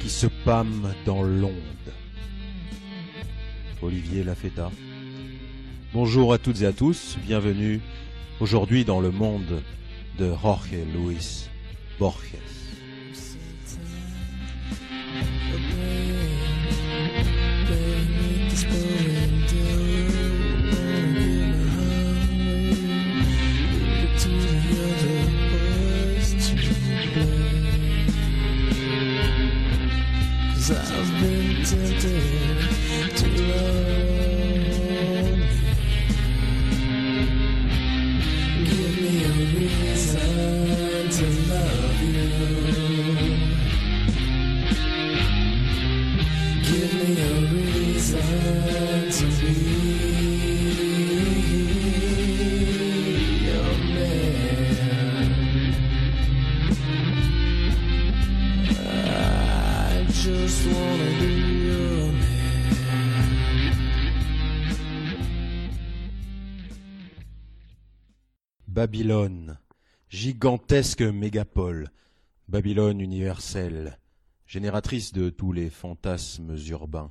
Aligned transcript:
qui 0.00 0.08
se 0.08 0.26
pâment 0.44 0.92
dans 1.04 1.22
l'onde. 1.22 1.52
Olivier 3.82 4.22
Lafetta. 4.22 4.70
Bonjour 5.92 6.32
à 6.32 6.38
toutes 6.38 6.62
et 6.62 6.66
à 6.66 6.72
tous, 6.72 7.16
bienvenue 7.26 7.80
aujourd'hui 8.38 8.84
dans 8.84 9.00
le 9.00 9.10
monde 9.10 9.62
de 10.18 10.32
Jorge 10.40 10.70
Luis 10.94 11.48
Borges. 11.98 12.65
Gigantesque 70.36 71.00
mégapole, 71.00 71.88
Babylone 72.46 73.00
universelle, 73.00 73.98
génératrice 74.46 75.14
de 75.14 75.30
tous 75.30 75.50
les 75.50 75.70
fantasmes 75.70 76.54
urbains. 76.68 77.10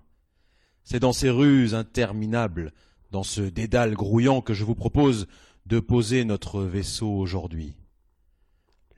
C'est 0.83 0.99
dans 0.99 1.11
ces 1.11 1.31
rues 1.31 1.73
interminables, 1.73 2.71
dans 3.09 3.23
ce 3.23 3.41
dédale 3.41 3.95
grouillant 3.95 4.41
que 4.41 4.53
je 4.53 4.63
vous 4.63 4.75
propose 4.75 5.25
de 5.65 5.79
poser 5.79 6.23
notre 6.23 6.61
vaisseau 6.61 7.09
aujourd'hui. 7.09 7.75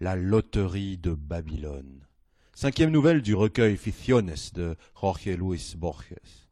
La 0.02 0.18
loterie 0.18 0.98
de 0.98 1.14
Babylone. 1.14 2.06
Cinquième 2.54 2.92
nouvelle 2.92 3.22
du 3.22 3.34
recueil 3.34 3.78
Ficciones 3.78 4.52
de 4.54 4.76
Jorge 5.00 5.28
Luis 5.28 5.74
Borges. 5.78 6.50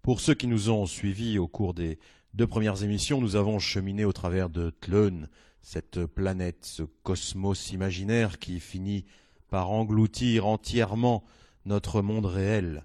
Pour 0.00 0.20
ceux 0.20 0.34
qui 0.34 0.46
nous 0.46 0.70
ont 0.70 0.86
suivis 0.86 1.40
au 1.40 1.48
cours 1.48 1.74
des 1.74 1.98
deux 2.34 2.46
premières 2.46 2.84
émissions, 2.84 3.20
nous 3.20 3.34
avons 3.34 3.58
cheminé 3.58 4.04
au 4.04 4.12
travers 4.12 4.48
de 4.48 4.70
Tlön, 4.80 5.28
cette 5.62 6.06
planète, 6.06 6.64
ce 6.64 6.82
cosmos 6.82 7.72
imaginaire 7.72 8.38
qui 8.38 8.60
finit 8.60 9.04
par 9.48 9.70
engloutir 9.70 10.46
entièrement 10.46 11.24
notre 11.66 12.02
monde 12.02 12.26
réel. 12.26 12.84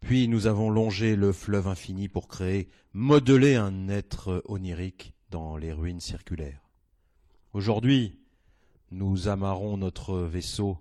Puis 0.00 0.28
nous 0.28 0.46
avons 0.46 0.70
longé 0.70 1.16
le 1.16 1.32
fleuve 1.32 1.66
infini 1.66 2.08
pour 2.08 2.28
créer, 2.28 2.68
modeler 2.92 3.56
un 3.56 3.88
être 3.88 4.42
onirique 4.46 5.14
dans 5.30 5.56
les 5.56 5.72
ruines 5.72 6.00
circulaires. 6.00 6.68
Aujourd'hui, 7.52 8.18
nous 8.90 9.28
amarrons 9.28 9.76
notre 9.76 10.18
vaisseau 10.18 10.78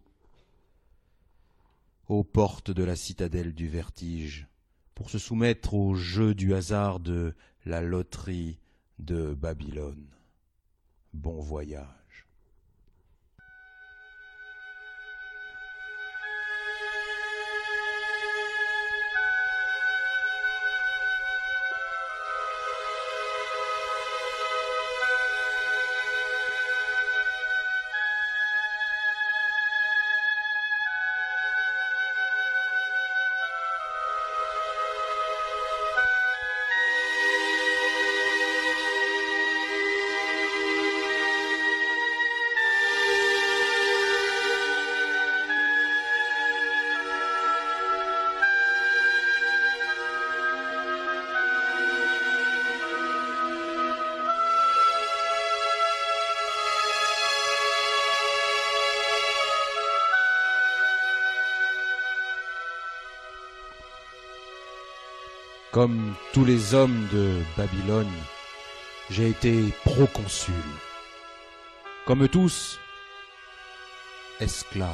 aux 2.08 2.24
portes 2.24 2.70
de 2.70 2.84
la 2.84 2.96
citadelle 2.96 3.54
du 3.54 3.68
vertige 3.68 4.48
pour 4.94 5.10
se 5.10 5.18
soumettre 5.18 5.74
au 5.74 5.96
jeu 5.96 6.36
du 6.36 6.54
hasard 6.54 7.00
de 7.00 7.34
la 7.66 7.82
loterie 7.82 8.60
de 9.00 9.34
Babylone. 9.34 10.15
Bon 11.16 11.40
voyage. 11.40 12.05
Comme 65.86 66.16
tous 66.34 66.46
les 66.46 66.74
hommes 66.74 67.08
de 67.14 67.44
Babylone, 67.56 68.12
j'ai 69.12 69.30
été 69.30 69.72
proconsul. 69.84 70.66
Comme 72.08 72.28
tous, 72.28 72.80
esclave. 74.40 74.90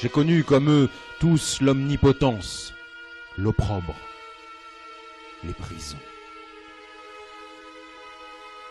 J'ai 0.00 0.08
connu 0.08 0.42
comme 0.42 0.68
eux 0.68 0.88
tous 1.20 1.60
l'omnipotence, 1.60 2.74
l'opprobre, 3.38 3.94
les 5.44 5.54
prisons. 5.54 5.96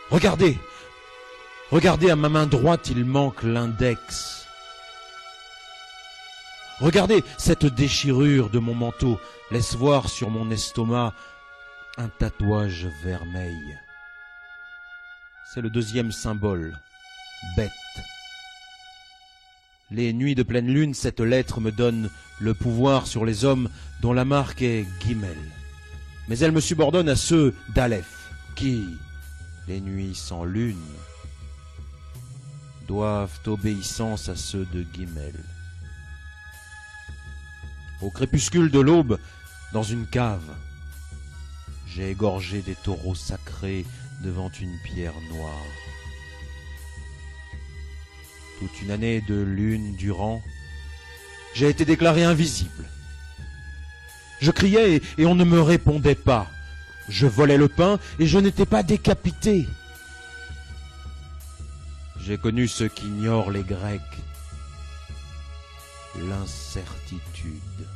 Regardez, 0.09 0.57
regardez 1.72 2.09
à 2.09 2.17
ma 2.17 2.28
main 2.28 2.47
droite, 2.47 2.89
il 2.89 3.05
manque 3.05 3.43
l'index. 3.43 4.41
Regardez 6.81 7.24
cette 7.38 7.68
déchirure 7.68 8.50
de 8.50 8.58
mon 8.58 8.74
manteau 8.74 9.19
laisse 9.52 9.75
voir 9.75 10.09
sur 10.09 10.31
mon 10.31 10.50
estomac 10.50 11.14
un 11.97 12.09
tatouage 12.09 12.88
vermeil. 13.03 13.78
C'est 15.53 15.62
le 15.62 15.70
deuxième 15.70 16.12
symbole, 16.12 16.75
bête. 17.56 17.70
Les 19.91 20.12
nuits 20.12 20.34
de 20.34 20.41
pleine 20.41 20.74
lune, 20.74 20.96
cette 20.96 21.20
lettre 21.20 21.62
me 21.62 21.72
donne 21.72 22.09
le 22.40 22.56
pouvoir 22.56 23.06
sur 23.06 23.25
les 23.25 23.46
hommes 23.46 23.70
dont 24.02 24.14
la 24.14 24.25
marque 24.25 24.64
est 24.64 24.88
Guimel. 25.02 25.38
Mais 26.30 26.40
elle 26.40 26.52
me 26.52 26.62
subordonne 26.62 27.09
à 27.09 27.16
ceux 27.16 27.53
d'Aleph, 27.75 28.31
qui, 28.56 28.88
les 29.68 29.81
nuits 29.81 30.16
sans 30.16 30.46
lune, 30.46 30.81
doivent 32.88 33.40
obéissance 33.46 34.29
à 34.29 34.35
ceux 34.35 34.66
de 34.73 34.82
Guimel. 34.82 35.35
Au 38.02 38.09
crépuscule 38.09 38.72
de 38.72 38.80
l'aube, 38.80 39.20
dans 39.74 39.84
une 39.84 40.08
cave, 40.08 40.56
j'ai 41.88 42.09
égorgé 42.09 42.62
des 42.62 42.76
taureaux 42.76 43.16
sacrés 43.16 43.86
devant 44.22 44.50
une 44.50 44.78
pierre 44.84 45.20
noire. 45.34 45.66
Toute 48.59 48.82
une 48.82 48.92
année 48.92 49.22
de 49.22 49.36
lune 49.36 49.96
durant, 49.96 50.42
j'ai 51.53 51.70
été 51.70 51.86
déclaré 51.86 52.24
invisible. 52.24 52.90
Je 54.40 54.52
criais 54.52 55.02
et, 55.18 55.26
on 55.26 55.36
ne 55.36 55.44
me 55.44 55.62
répondait 55.62 56.16
pas. 56.16 56.48
Je 57.08 57.28
volais 57.28 57.58
le 57.58 57.68
pain 57.68 58.00
et 58.20 58.26
je 58.26 58.40
n'étais 58.40 58.66
pas 58.66 58.84
décapité. 58.84 59.68
J'ai 62.20 62.38
connu 62.38 62.68
ce 62.68 62.84
qu'ignorent 62.84 63.52
les 63.52 63.64
Grecs, 63.64 64.02
l'incertitude. 66.16 67.88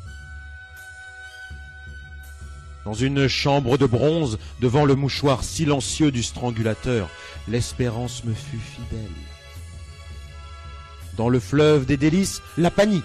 Dans 2.85 2.93
une 2.93 3.27
chambre 3.27 3.79
de 3.79 3.87
bronze, 3.87 4.37
devant 4.61 4.85
le 4.85 4.93
mouchoir 4.93 5.43
silencieux 5.43 6.11
du 6.11 6.21
strangulateur, 6.21 7.09
l'espérance 7.47 8.23
me 8.23 8.33
fut 8.33 8.59
fidèle. 8.59 9.09
Dans 11.17 11.27
le 11.27 11.39
fleuve 11.39 11.87
des 11.87 11.97
délices, 11.97 12.43
la 12.59 12.69
panique. 12.69 13.03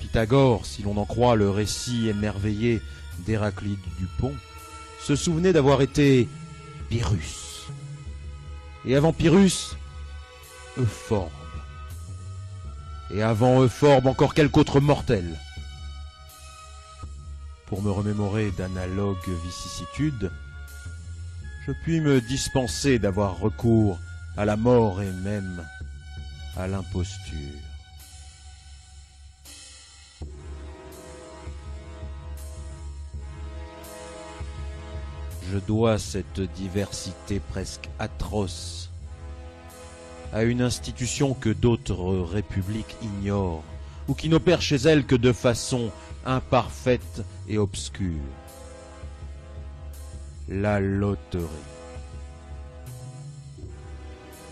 Pythagore, 0.00 0.66
si 0.66 0.82
l'on 0.82 0.96
en 0.96 1.04
croit 1.04 1.36
le 1.36 1.50
récit 1.50 2.08
émerveillé 2.08 2.82
d'Héraclide 3.20 3.78
Dupont, 3.98 4.34
se 5.00 5.14
souvenait 5.14 5.52
d'avoir 5.52 5.82
été 5.82 6.28
Pyrrhus. 6.88 7.68
Et 8.84 8.96
avant 8.96 9.12
Pyrrhus, 9.12 9.76
Euphorbe. 10.78 11.30
Et 13.14 13.22
avant 13.22 13.62
Euphorbe, 13.62 14.08
encore 14.08 14.34
quelque 14.34 14.58
autre 14.58 14.80
mortel. 14.80 15.38
Pour 17.68 17.82
me 17.82 17.90
remémorer 17.90 18.50
d'analogues 18.52 19.28
vicissitudes, 19.44 20.30
je 21.66 21.72
puis 21.84 22.00
me 22.00 22.20
dispenser 22.22 22.98
d'avoir 22.98 23.38
recours 23.38 23.98
à 24.38 24.46
la 24.46 24.56
mort 24.56 25.02
et 25.02 25.12
même 25.12 25.62
à 26.56 26.66
l'imposture. 26.66 27.60
Je 35.52 35.58
dois 35.58 35.98
cette 35.98 36.40
diversité 36.40 37.40
presque 37.40 37.88
atroce 37.98 38.90
à 40.32 40.42
une 40.42 40.62
institution 40.62 41.34
que 41.34 41.50
d'autres 41.50 42.18
républiques 42.32 42.96
ignorent, 43.02 43.64
ou 44.08 44.14
qui 44.14 44.28
n'opère 44.28 44.62
chez 44.62 44.76
elle 44.76 45.04
que 45.04 45.14
de 45.14 45.32
façon 45.32 45.90
imparfaite 46.24 47.22
et 47.48 47.58
obscure. 47.58 48.20
La 50.48 50.80
loterie. 50.80 51.44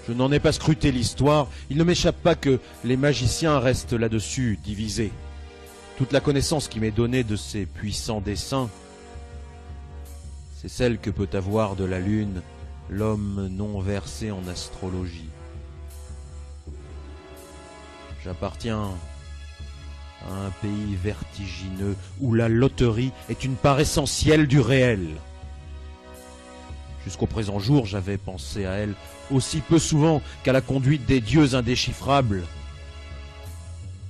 Je 0.06 0.12
n'en 0.12 0.30
ai 0.30 0.38
pas 0.38 0.52
scruté 0.52 0.92
l'histoire, 0.92 1.48
il 1.68 1.78
ne 1.78 1.84
m'échappe 1.84 2.22
pas 2.22 2.36
que 2.36 2.60
les 2.84 2.96
magiciens 2.96 3.58
restent 3.58 3.94
là-dessus, 3.94 4.58
divisés. 4.62 5.10
Toute 5.96 6.12
la 6.12 6.20
connaissance 6.20 6.68
qui 6.68 6.78
m'est 6.78 6.92
donnée 6.92 7.24
de 7.24 7.34
ces 7.34 7.66
puissants 7.66 8.20
dessins, 8.20 8.70
c'est 10.60 10.68
celle 10.68 10.98
que 10.98 11.10
peut 11.10 11.28
avoir 11.32 11.74
de 11.74 11.84
la 11.84 11.98
Lune 11.98 12.42
l'homme 12.88 13.48
non 13.50 13.80
versé 13.80 14.30
en 14.30 14.46
astrologie. 14.46 15.30
J'appartiens 18.22 18.90
un 20.30 20.50
pays 20.62 20.96
vertigineux 21.02 21.96
où 22.20 22.34
la 22.34 22.48
loterie 22.48 23.12
est 23.28 23.44
une 23.44 23.56
part 23.56 23.80
essentielle 23.80 24.46
du 24.46 24.60
réel. 24.60 25.06
Jusqu'au 27.04 27.26
présent 27.26 27.58
jour, 27.58 27.86
j'avais 27.86 28.16
pensé 28.16 28.66
à 28.66 28.72
elle 28.72 28.94
aussi 29.30 29.60
peu 29.60 29.78
souvent 29.78 30.20
qu'à 30.42 30.52
la 30.52 30.60
conduite 30.60 31.06
des 31.06 31.20
dieux 31.20 31.54
indéchiffrables 31.54 32.42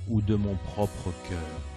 ou 0.08 0.20
de 0.20 0.34
mon 0.34 0.54
propre 0.72 1.12
cœur. 1.28 1.75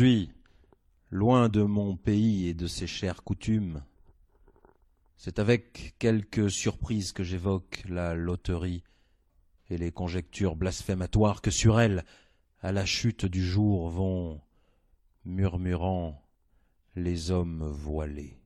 Aujourd'hui, 0.00 0.30
loin 1.10 1.50
de 1.50 1.60
mon 1.62 1.94
pays 1.94 2.48
et 2.48 2.54
de 2.54 2.66
ses 2.66 2.86
chères 2.86 3.22
coutumes, 3.22 3.84
c'est 5.18 5.38
avec 5.38 5.94
quelques 5.98 6.50
surprises 6.50 7.12
que 7.12 7.22
j'évoque 7.22 7.82
la 7.86 8.14
loterie 8.14 8.82
et 9.68 9.76
les 9.76 9.92
conjectures 9.92 10.56
blasphématoires 10.56 11.42
que 11.42 11.50
sur 11.50 11.78
elle, 11.78 12.06
à 12.62 12.72
la 12.72 12.86
chute 12.86 13.26
du 13.26 13.44
jour, 13.44 13.90
vont 13.90 14.40
murmurant 15.26 16.26
les 16.96 17.30
hommes 17.30 17.70
voilés. 17.70 18.39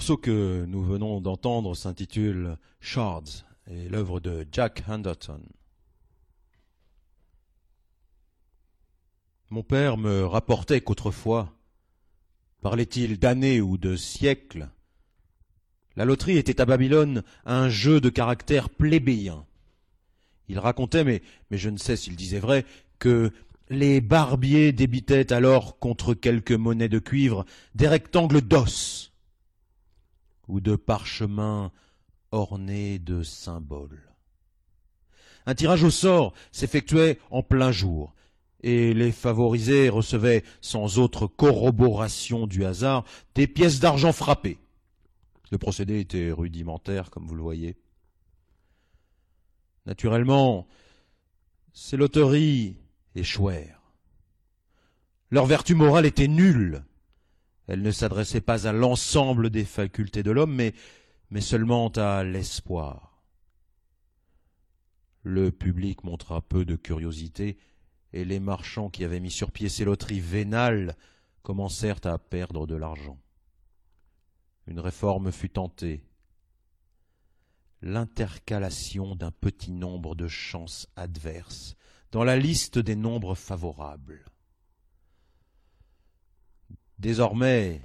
Morceau 0.00 0.16
que 0.16 0.64
nous 0.66 0.82
venons 0.82 1.20
d'entendre 1.20 1.74
s'intitule 1.74 2.56
Shards 2.80 3.44
et 3.70 3.86
l'œuvre 3.90 4.18
de 4.18 4.46
Jack 4.50 4.82
Henderson. 4.88 5.42
Mon 9.50 9.62
père 9.62 9.98
me 9.98 10.24
rapportait 10.24 10.80
qu'autrefois, 10.80 11.52
parlait-il 12.62 13.18
d'années 13.18 13.60
ou 13.60 13.76
de 13.76 13.94
siècles, 13.94 14.70
la 15.96 16.06
loterie 16.06 16.38
était 16.38 16.62
à 16.62 16.64
Babylone 16.64 17.22
un 17.44 17.68
jeu 17.68 18.00
de 18.00 18.08
caractère 18.08 18.70
plébéien. 18.70 19.44
Il 20.48 20.58
racontait, 20.58 21.04
mais, 21.04 21.20
mais 21.50 21.58
je 21.58 21.68
ne 21.68 21.76
sais 21.76 21.96
s'il 21.96 22.16
disait 22.16 22.38
vrai, 22.38 22.64
que 22.98 23.34
les 23.68 24.00
barbiers 24.00 24.72
débitaient 24.72 25.30
alors 25.30 25.78
contre 25.78 26.14
quelques 26.14 26.52
monnaies 26.52 26.88
de 26.88 27.00
cuivre 27.00 27.44
des 27.74 27.86
rectangles 27.86 28.40
d'os 28.40 29.09
ou 30.50 30.60
de 30.60 30.76
parchemins 30.76 31.72
ornés 32.32 32.98
de 32.98 33.22
symboles. 33.22 34.14
Un 35.46 35.54
tirage 35.54 35.84
au 35.84 35.90
sort 35.90 36.34
s'effectuait 36.52 37.18
en 37.30 37.42
plein 37.42 37.72
jour, 37.72 38.14
et 38.62 38.92
les 38.92 39.10
favorisés 39.10 39.88
recevaient, 39.88 40.44
sans 40.60 40.98
autre 40.98 41.26
corroboration 41.26 42.46
du 42.46 42.64
hasard, 42.64 43.04
des 43.34 43.46
pièces 43.46 43.80
d'argent 43.80 44.12
frappées. 44.12 44.58
Le 45.50 45.58
procédé 45.58 46.00
était 46.00 46.30
rudimentaire, 46.30 47.10
comme 47.10 47.26
vous 47.26 47.34
le 47.34 47.42
voyez. 47.42 47.76
Naturellement, 49.86 50.68
ces 51.72 51.96
loteries 51.96 52.76
échouèrent. 53.14 53.80
Leur 55.30 55.46
vertu 55.46 55.74
morale 55.74 56.06
était 56.06 56.28
nulle. 56.28 56.84
Elle 57.70 57.82
ne 57.82 57.92
s'adressait 57.92 58.40
pas 58.40 58.66
à 58.66 58.72
l'ensemble 58.72 59.48
des 59.48 59.64
facultés 59.64 60.24
de 60.24 60.32
l'homme, 60.32 60.56
mais, 60.56 60.74
mais 61.30 61.40
seulement 61.40 61.86
à 61.90 62.24
l'espoir. 62.24 63.22
Le 65.22 65.52
public 65.52 66.02
montra 66.02 66.40
peu 66.40 66.64
de 66.64 66.74
curiosité, 66.74 67.58
et 68.12 68.24
les 68.24 68.40
marchands 68.40 68.90
qui 68.90 69.04
avaient 69.04 69.20
mis 69.20 69.30
sur 69.30 69.52
pied 69.52 69.68
ces 69.68 69.84
loteries 69.84 70.18
vénales 70.18 70.96
commencèrent 71.44 72.04
à 72.06 72.18
perdre 72.18 72.66
de 72.66 72.74
l'argent. 72.74 73.20
Une 74.66 74.80
réforme 74.80 75.30
fut 75.30 75.50
tentée. 75.50 76.02
L'intercalation 77.82 79.14
d'un 79.14 79.30
petit 79.30 79.70
nombre 79.70 80.16
de 80.16 80.26
chances 80.26 80.88
adverses 80.96 81.76
dans 82.10 82.24
la 82.24 82.36
liste 82.36 82.80
des 82.80 82.96
nombres 82.96 83.36
favorables. 83.36 84.24
Désormais, 87.00 87.80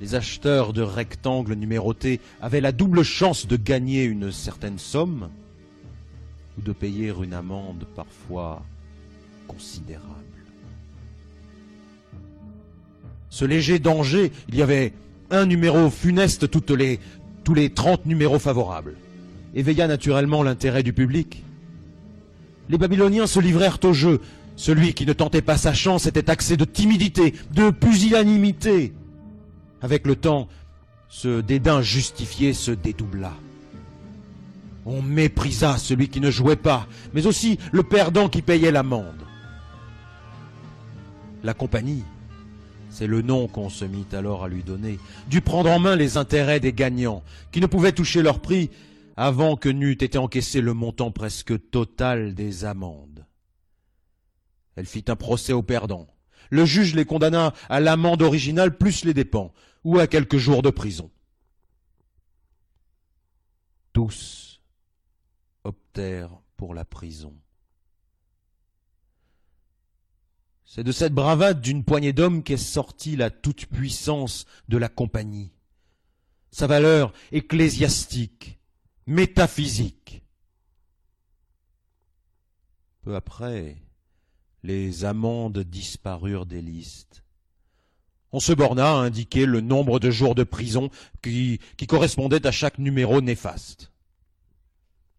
les 0.00 0.14
acheteurs 0.14 0.72
de 0.72 0.82
rectangles 0.82 1.54
numérotés 1.54 2.20
avaient 2.40 2.60
la 2.60 2.72
double 2.72 3.02
chance 3.02 3.46
de 3.46 3.56
gagner 3.56 4.04
une 4.04 4.32
certaine 4.32 4.78
somme 4.78 5.28
ou 6.56 6.62
de 6.62 6.72
payer 6.72 7.12
une 7.22 7.34
amende 7.34 7.84
parfois 7.94 8.62
considérable. 9.46 10.06
Ce 13.28 13.44
léger 13.44 13.78
danger, 13.78 14.32
il 14.48 14.56
y 14.56 14.62
avait 14.62 14.94
un 15.30 15.44
numéro 15.44 15.90
funeste 15.90 16.48
tous 16.50 17.54
les 17.54 17.70
trente 17.70 18.06
numéros 18.06 18.38
favorables, 18.38 18.94
éveilla 19.54 19.86
naturellement 19.86 20.42
l'intérêt 20.42 20.82
du 20.82 20.92
public. 20.94 21.44
Les 22.70 22.78
Babyloniens 22.78 23.26
se 23.26 23.40
livrèrent 23.40 23.78
au 23.84 23.92
jeu. 23.92 24.20
Celui 24.58 24.92
qui 24.92 25.06
ne 25.06 25.12
tentait 25.12 25.40
pas 25.40 25.56
sa 25.56 25.72
chance 25.72 26.06
était 26.06 26.24
taxé 26.24 26.56
de 26.56 26.64
timidité, 26.64 27.32
de 27.52 27.70
pusillanimité. 27.70 28.92
Avec 29.80 30.04
le 30.04 30.16
temps, 30.16 30.48
ce 31.08 31.40
dédain 31.40 31.80
justifié 31.80 32.52
se 32.52 32.72
dédoubla. 32.72 33.34
On 34.84 35.00
méprisa 35.00 35.78
celui 35.78 36.08
qui 36.08 36.20
ne 36.20 36.32
jouait 36.32 36.56
pas, 36.56 36.88
mais 37.14 37.26
aussi 37.28 37.56
le 37.70 37.84
perdant 37.84 38.28
qui 38.28 38.42
payait 38.42 38.72
l'amende. 38.72 39.22
La 41.44 41.54
compagnie, 41.54 42.02
c'est 42.90 43.06
le 43.06 43.22
nom 43.22 43.46
qu'on 43.46 43.68
se 43.68 43.84
mit 43.84 44.06
alors 44.12 44.42
à 44.42 44.48
lui 44.48 44.64
donner, 44.64 44.98
dut 45.30 45.40
prendre 45.40 45.70
en 45.70 45.78
main 45.78 45.94
les 45.94 46.16
intérêts 46.16 46.58
des 46.58 46.72
gagnants, 46.72 47.22
qui 47.52 47.60
ne 47.60 47.66
pouvaient 47.66 47.92
toucher 47.92 48.22
leur 48.22 48.40
prix 48.40 48.70
avant 49.16 49.54
que 49.54 49.68
n'eût 49.68 49.92
été 49.92 50.18
encaissé 50.18 50.60
le 50.60 50.74
montant 50.74 51.12
presque 51.12 51.70
total 51.70 52.34
des 52.34 52.64
amendes. 52.64 53.17
Elle 54.78 54.86
fit 54.86 55.06
un 55.08 55.16
procès 55.16 55.52
aux 55.52 55.64
perdants. 55.64 56.06
Le 56.50 56.64
juge 56.64 56.94
les 56.94 57.04
condamna 57.04 57.52
à 57.68 57.80
l'amende 57.80 58.22
originale 58.22 58.78
plus 58.78 59.04
les 59.04 59.12
dépens, 59.12 59.52
ou 59.82 59.98
à 59.98 60.06
quelques 60.06 60.36
jours 60.36 60.62
de 60.62 60.70
prison. 60.70 61.10
Tous 63.92 64.62
optèrent 65.64 66.40
pour 66.56 66.74
la 66.74 66.84
prison. 66.84 67.34
C'est 70.64 70.84
de 70.84 70.92
cette 70.92 71.12
bravade 71.12 71.60
d'une 71.60 71.82
poignée 71.82 72.12
d'hommes 72.12 72.44
qu'est 72.44 72.56
sortie 72.56 73.16
la 73.16 73.30
toute-puissance 73.30 74.46
de 74.68 74.78
la 74.78 74.88
compagnie, 74.88 75.52
sa 76.52 76.68
valeur 76.68 77.12
ecclésiastique, 77.32 78.60
métaphysique. 79.08 80.22
Peu 83.02 83.16
après, 83.16 83.87
les 84.68 85.06
amendes 85.06 85.60
disparurent 85.60 86.44
des 86.44 86.60
listes. 86.60 87.24
On 88.32 88.38
se 88.38 88.52
borna 88.52 88.90
à 88.90 88.96
indiquer 88.96 89.46
le 89.46 89.62
nombre 89.62 89.98
de 89.98 90.10
jours 90.10 90.34
de 90.34 90.44
prison 90.44 90.90
qui, 91.22 91.58
correspondait 91.88 92.46
à 92.46 92.50
chaque 92.50 92.76
numéro 92.76 93.22
néfaste. 93.22 93.90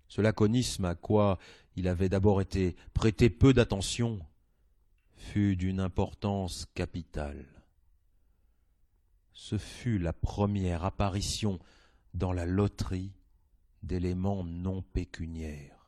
Ce 0.07 0.21
laconisme 0.21 0.85
à 0.85 0.93
quoi 0.93 1.39
il 1.75 1.87
avait 1.87 2.09
d'abord 2.09 2.41
été 2.41 2.75
prêté 2.93 3.31
peu 3.31 3.51
d'attention 3.51 4.19
fut 5.17 5.55
d'une 5.55 5.79
importance 5.79 6.67
capitale. 6.75 7.43
Ce 9.33 9.57
fut 9.57 9.97
la 9.97 10.13
première 10.13 10.85
apparition 10.85 11.57
dans 12.13 12.33
la 12.33 12.45
loterie 12.45 13.13
d'éléments 13.81 14.43
non 14.43 14.83
pécuniaires. 14.83 15.78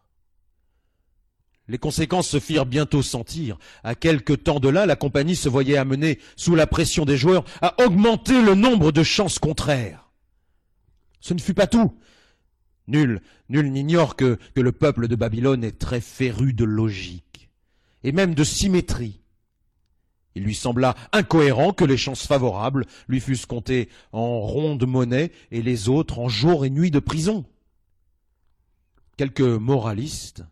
Les 1.72 1.78
conséquences 1.78 2.28
se 2.28 2.42
firent 2.42 2.66
bientôt 2.66 3.02
sentir. 3.02 3.58
À 3.86 3.96
quelque 3.96 4.34
temps 4.34 4.60
de 4.60 4.68
là, 4.68 4.86
la 4.86 4.98
compagnie 4.98 5.38
se 5.38 5.48
voyait 5.48 5.78
amenée, 5.78 6.20
sous 6.36 6.54
la 6.54 6.68
pression 6.68 7.06
des 7.06 7.16
joueurs, 7.16 7.46
à 7.62 7.82
augmenter 7.82 8.42
le 8.42 8.56
nombre 8.56 8.92
de 8.92 9.04
chances 9.04 9.40
contraires. 9.40 10.12
Ce 11.22 11.34
ne 11.34 11.40
fut 11.40 11.54
pas 11.54 11.68
tout. 11.68 11.98
Nul, 12.88 13.22
nul 13.48 13.72
n'ignore 13.72 14.18
que, 14.18 14.38
que 14.54 14.60
le 14.60 14.74
peuple 14.74 15.08
de 15.08 15.16
Babylone 15.16 15.64
est 15.64 15.80
très 15.80 16.02
féru 16.02 16.52
de 16.52 16.66
logique, 16.66 17.50
et 18.04 18.12
même 18.12 18.36
de 18.36 18.44
symétrie. 18.44 19.22
Il 20.36 20.44
lui 20.44 20.56
sembla 20.56 20.96
incohérent 21.14 21.72
que 21.72 21.86
les 21.86 21.96
chances 21.96 22.28
favorables 22.28 22.86
lui 23.08 23.22
fussent 23.22 23.46
comptées 23.46 23.88
en 24.12 24.42
ronde 24.42 24.86
monnaie 24.86 25.32
et 25.52 25.62
les 25.62 25.88
autres 25.88 26.20
en 26.20 26.28
jour 26.28 26.66
et 26.66 26.70
nuit 26.70 26.92
de 26.92 27.00
prison. 27.00 27.46
Quelques 29.16 29.40
moralistes 29.40 30.44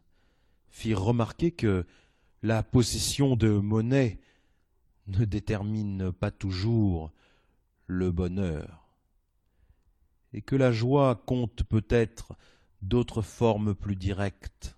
firent 0.72 1.04
remarquer 1.04 1.52
que 1.52 1.86
la 2.42 2.64
possession 2.64 3.36
de 3.36 3.50
monnaie 3.50 4.20
ne 5.08 5.26
détermine 5.26 6.12
pas 6.12 6.32
toujours 6.32 7.12
le 7.88 8.12
bonheur 8.12 8.90
et 10.34 10.42
que 10.42 10.56
la 10.56 10.72
joie 10.72 11.24
compte 11.26 11.64
peut-être 11.64 12.34
d'autres 12.82 13.22
formes 13.22 13.74
plus 13.74 13.96
directes. 13.96 14.76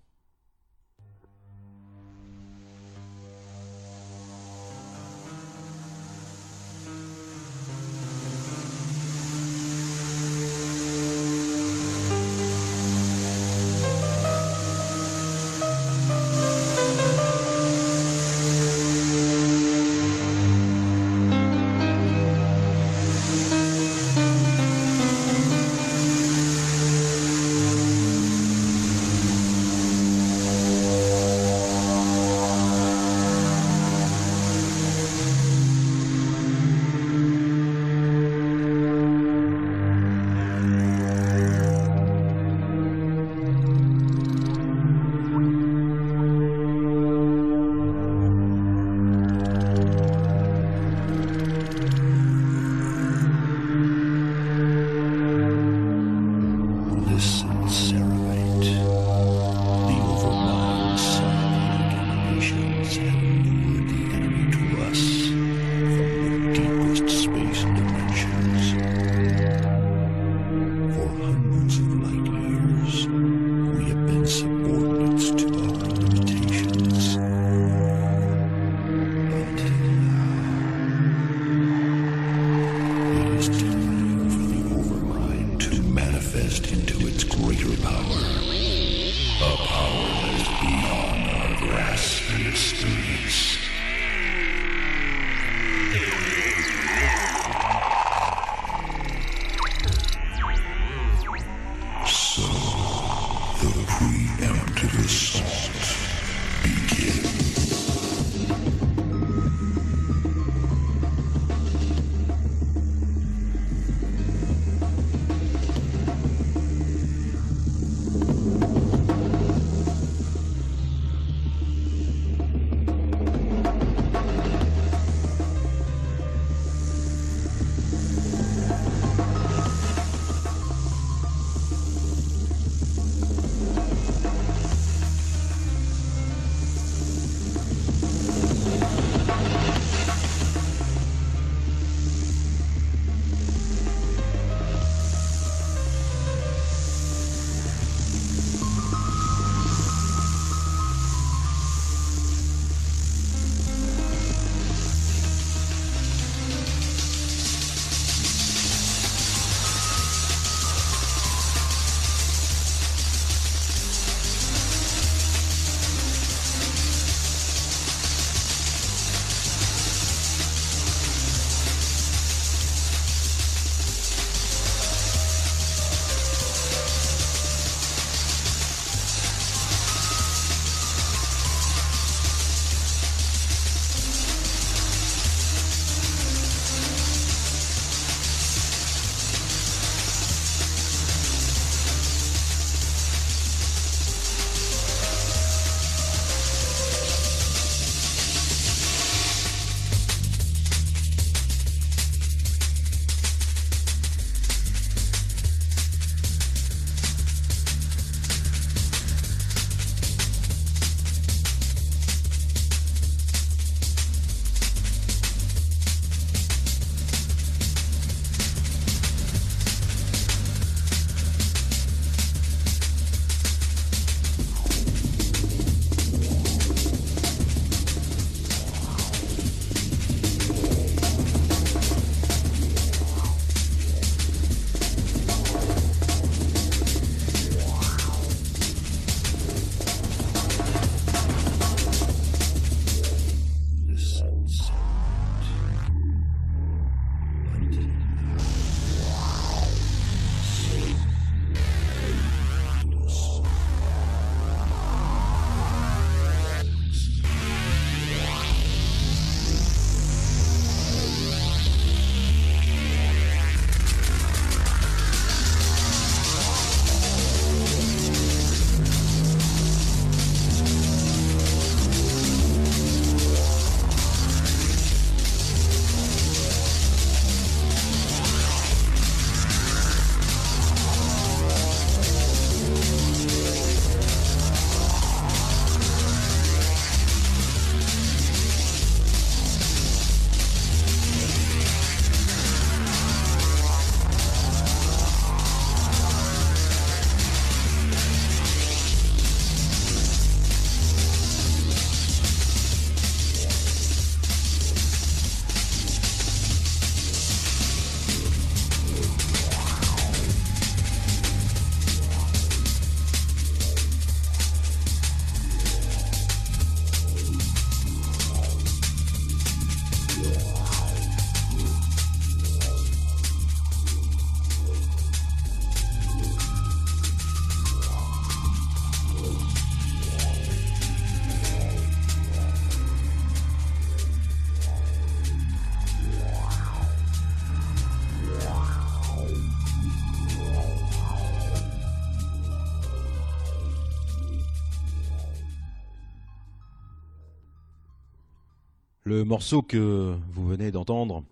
Le 349.12 349.26
morceau 349.26 349.62
que 349.62 350.16
vous 350.32 350.48
venez 350.48 350.72
d'entendre 350.72 351.26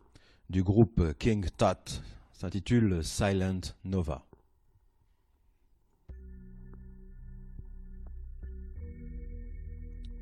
du 0.50 0.64
groupe 0.64 1.18
King 1.18 1.46
Tut 1.58 2.02
s'intitule 2.34 3.02
Silent 3.06 3.62
Nova. 3.86 4.26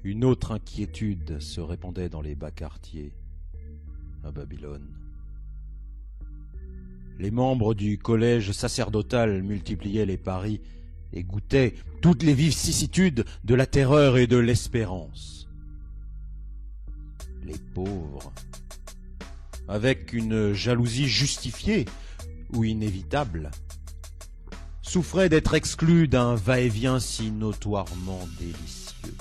Une 0.03 0.23
autre 0.23 0.51
inquiétude 0.51 1.39
se 1.39 1.59
répandait 1.59 2.09
dans 2.09 2.21
les 2.21 2.35
bas 2.35 2.51
quartiers 2.51 3.15
à 4.23 4.29
Babylone. 4.29 4.95
Les 7.17 7.31
membres 7.31 7.73
du 7.73 7.97
collège 7.97 8.51
sacerdotal 8.51 9.41
multipliaient 9.41 10.05
les 10.05 10.19
paris 10.19 10.61
et 11.11 11.23
goûtaient 11.23 11.73
toutes 12.03 12.21
les 12.21 12.35
vicissitudes 12.35 13.25
de 13.43 13.55
la 13.55 13.65
terreur 13.65 14.19
et 14.19 14.27
de 14.27 14.37
l'espérance. 14.37 15.46
Les 17.47 17.57
pauvres, 17.73 18.33
avec 19.69 20.11
une 20.11 20.51
jalousie 20.51 21.07
justifiée 21.07 21.85
ou 22.51 22.65
inévitable, 22.65 23.51
souffraient 24.81 25.29
d'être 25.29 25.53
exclus 25.53 26.09
d'un 26.09 26.35
va-et-vient 26.35 26.99
si 26.99 27.31
notoirement 27.31 28.27
délicieux. 28.37 29.15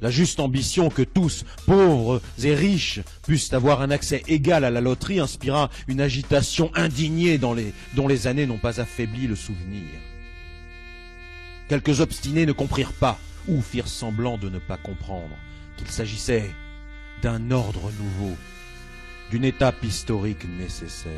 La 0.00 0.08
juste 0.08 0.40
ambition 0.40 0.88
que 0.88 1.02
tous, 1.02 1.44
pauvres 1.66 2.22
et 2.42 2.54
riches, 2.54 3.00
puissent 3.26 3.52
avoir 3.52 3.82
un 3.82 3.90
accès 3.90 4.22
égal 4.26 4.64
à 4.64 4.70
la 4.70 4.80
loterie 4.80 5.20
inspira 5.20 5.68
une 5.86 6.00
agitation 6.00 6.70
indignée 6.74 7.36
dont 7.36 8.08
les 8.08 8.26
années 8.26 8.46
n'ont 8.46 8.56
pas 8.56 8.80
affaibli 8.80 9.26
le 9.26 9.36
souvenir. 9.36 9.84
Quelques 11.68 12.00
obstinés 12.00 12.46
ne 12.46 12.52
comprirent 12.52 12.94
pas, 12.94 13.18
ou 13.48 13.60
firent 13.60 13.88
semblant 13.88 14.38
de 14.38 14.48
ne 14.48 14.58
pas 14.58 14.78
comprendre, 14.78 15.36
qu'il 15.76 15.88
s'agissait 15.88 16.50
d'un 17.22 17.50
ordre 17.50 17.90
nouveau, 17.98 18.36
d'une 19.30 19.44
étape 19.44 19.82
historique 19.82 20.46
nécessaire. 20.58 21.12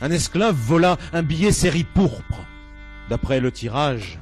Un 0.00 0.10
esclave 0.10 0.56
vola 0.56 0.98
un 1.12 1.22
billet 1.22 1.52
série 1.52 1.84
pourpre. 1.84 2.44
D'après 3.08 3.40
le 3.40 3.52
tirage, 3.52 4.18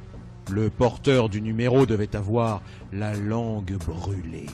le 0.51 0.69
porteur 0.69 1.29
du 1.29 1.41
numéro 1.41 1.85
devait 1.85 2.15
avoir 2.15 2.61
la 2.91 3.15
langue 3.15 3.77
brûlée. 3.77 4.47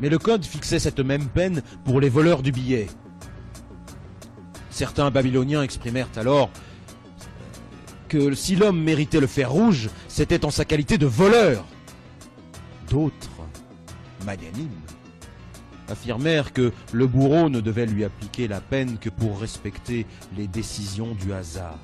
Mais 0.00 0.08
le 0.08 0.18
code 0.18 0.44
fixait 0.44 0.78
cette 0.78 1.00
même 1.00 1.28
peine 1.28 1.62
pour 1.84 2.00
les 2.00 2.08
voleurs 2.08 2.42
du 2.42 2.52
billet. 2.52 2.86
Certains 4.70 5.10
Babyloniens 5.10 5.62
exprimèrent 5.62 6.10
alors 6.16 6.50
que 8.08 8.34
si 8.34 8.56
l'homme 8.56 8.82
méritait 8.82 9.20
le 9.20 9.26
fer 9.26 9.50
rouge, 9.50 9.90
c'était 10.08 10.44
en 10.44 10.50
sa 10.50 10.64
qualité 10.64 10.98
de 10.98 11.06
voleur. 11.06 11.64
D'autres, 12.90 13.28
magnanimes, 14.24 14.80
affirmèrent 15.88 16.52
que 16.52 16.72
le 16.92 17.06
bourreau 17.06 17.48
ne 17.48 17.60
devait 17.60 17.86
lui 17.86 18.04
appliquer 18.04 18.48
la 18.48 18.60
peine 18.60 18.98
que 18.98 19.10
pour 19.10 19.40
respecter 19.40 20.06
les 20.36 20.46
décisions 20.46 21.14
du 21.14 21.32
hasard. 21.32 21.78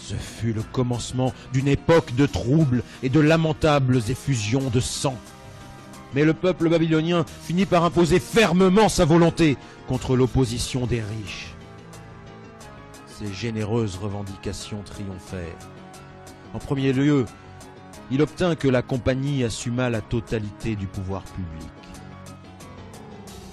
Ce 0.00 0.14
fut 0.14 0.52
le 0.52 0.62
commencement 0.62 1.32
d'une 1.52 1.68
époque 1.68 2.14
de 2.14 2.26
troubles 2.26 2.82
et 3.02 3.08
de 3.08 3.20
lamentables 3.20 3.96
effusions 4.08 4.70
de 4.70 4.80
sang. 4.80 5.16
Mais 6.14 6.24
le 6.24 6.34
peuple 6.34 6.68
babylonien 6.68 7.24
finit 7.42 7.66
par 7.66 7.84
imposer 7.84 8.20
fermement 8.20 8.88
sa 8.88 9.04
volonté 9.04 9.56
contre 9.88 10.14
l'opposition 10.14 10.86
des 10.86 11.00
riches. 11.00 11.53
Ces 13.18 13.32
généreuses 13.32 13.96
revendications 13.96 14.82
triomphèrent. 14.84 15.58
En 16.52 16.58
premier 16.58 16.92
lieu, 16.92 17.24
il 18.10 18.22
obtint 18.22 18.54
que 18.54 18.68
la 18.68 18.82
compagnie 18.82 19.44
assumât 19.44 19.90
la 19.90 20.00
totalité 20.00 20.76
du 20.76 20.86
pouvoir 20.86 21.22
public. 21.22 21.70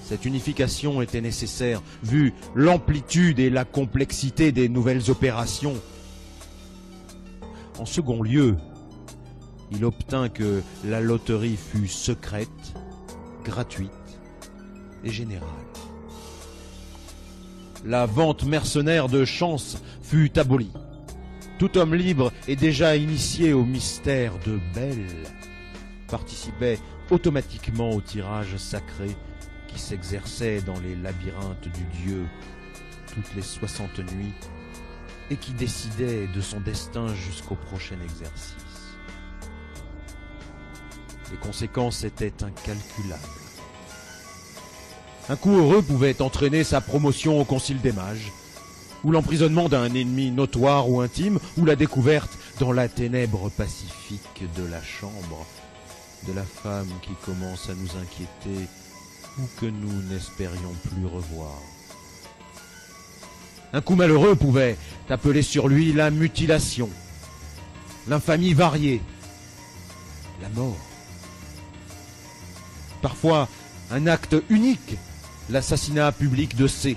Cette 0.04 0.24
unification 0.24 1.00
était 1.00 1.20
nécessaire 1.20 1.80
vu 2.02 2.34
l'amplitude 2.54 3.38
et 3.38 3.50
la 3.50 3.64
complexité 3.64 4.52
des 4.52 4.68
nouvelles 4.68 5.10
opérations 5.10 5.76
en 7.78 7.86
second 7.86 8.22
lieu, 8.22 8.56
il 9.70 9.84
obtint 9.84 10.28
que 10.28 10.62
la 10.84 11.00
loterie 11.00 11.56
fût 11.56 11.88
secrète, 11.88 12.48
gratuite 13.44 13.90
et 15.02 15.10
générale. 15.10 15.71
La 17.84 18.06
vente 18.06 18.44
mercenaire 18.44 19.08
de 19.08 19.24
chance 19.24 19.82
fut 20.02 20.38
abolie. 20.38 20.70
Tout 21.58 21.76
homme 21.78 21.96
libre 21.96 22.32
et 22.46 22.54
déjà 22.54 22.96
initié 22.96 23.52
au 23.52 23.64
mystère 23.64 24.34
de 24.46 24.60
Belle 24.72 25.06
participait 26.06 26.78
automatiquement 27.10 27.90
au 27.90 28.00
tirage 28.00 28.56
sacré 28.56 29.16
qui 29.66 29.80
s'exerçait 29.80 30.60
dans 30.60 30.78
les 30.80 30.94
labyrinthes 30.94 31.68
du 31.74 31.84
Dieu 32.04 32.24
toutes 33.12 33.34
les 33.34 33.42
soixante 33.42 33.98
nuits 33.98 34.34
et 35.30 35.36
qui 35.36 35.52
décidait 35.52 36.28
de 36.28 36.40
son 36.40 36.60
destin 36.60 37.08
jusqu'au 37.14 37.56
prochain 37.56 37.96
exercice. 38.02 38.54
Les 41.32 41.38
conséquences 41.38 42.04
étaient 42.04 42.44
incalculables. 42.44 43.22
Un 45.32 45.36
coup 45.36 45.56
heureux 45.56 45.80
pouvait 45.80 46.20
entraîner 46.20 46.62
sa 46.62 46.82
promotion 46.82 47.40
au 47.40 47.46
Concile 47.46 47.80
des 47.80 47.92
Mages, 47.92 48.30
ou 49.02 49.12
l'emprisonnement 49.12 49.70
d'un 49.70 49.86
ennemi 49.94 50.30
notoire 50.30 50.90
ou 50.90 51.00
intime, 51.00 51.38
ou 51.56 51.64
la 51.64 51.74
découverte 51.74 52.36
dans 52.60 52.70
la 52.70 52.86
ténèbre 52.86 53.48
pacifique 53.48 54.44
de 54.58 54.64
la 54.66 54.82
chambre 54.82 55.46
de 56.28 56.34
la 56.34 56.42
femme 56.42 56.90
qui 57.00 57.14
commence 57.24 57.70
à 57.70 57.72
nous 57.72 57.88
inquiéter 57.98 58.68
ou 59.38 59.42
que 59.58 59.64
nous 59.64 60.02
n'espérions 60.10 60.74
plus 60.90 61.06
revoir. 61.06 61.56
Un 63.72 63.80
coup 63.80 63.94
malheureux 63.94 64.34
pouvait 64.34 64.76
appeler 65.08 65.40
sur 65.40 65.66
lui 65.66 65.94
la 65.94 66.10
mutilation, 66.10 66.90
l'infamie 68.06 68.52
variée, 68.52 69.00
la 70.42 70.50
mort. 70.50 70.76
Parfois, 73.00 73.48
un 73.90 74.06
acte 74.06 74.36
unique, 74.50 74.98
l'assassinat 75.52 76.12
public 76.12 76.56
de 76.56 76.66
C, 76.66 76.96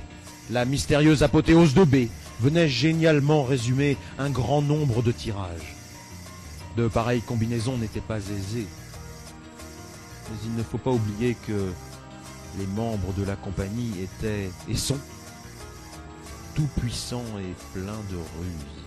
la 0.50 0.64
mystérieuse 0.64 1.24
apothéose 1.24 1.74
de 1.74 1.84
B, 1.84 2.08
venait 2.40 2.70
génialement 2.70 3.44
résumer 3.44 3.98
un 4.18 4.30
grand 4.30 4.62
nombre 4.62 5.04
de 5.04 5.12
tirages. 5.12 5.76
De 6.78 6.88
pareilles 6.88 7.22
combinaisons 7.22 7.78
n'étaient 7.78 8.00
pas 8.00 8.20
aisées. 8.20 8.68
Mais 10.30 10.38
il 10.46 10.56
ne 10.56 10.64
faut 10.64 10.78
pas 10.78 10.92
oublier 10.92 11.36
que 11.46 11.72
les 12.58 12.66
membres 12.68 13.14
de 13.18 13.24
la 13.24 13.36
compagnie 13.36 13.92
étaient 14.02 14.50
et 14.70 14.78
sont 14.78 15.00
tout 16.56 16.70
puissant 16.80 17.24
et 17.40 17.54
plein 17.74 18.00
de 18.10 18.16
ruses. 18.16 18.86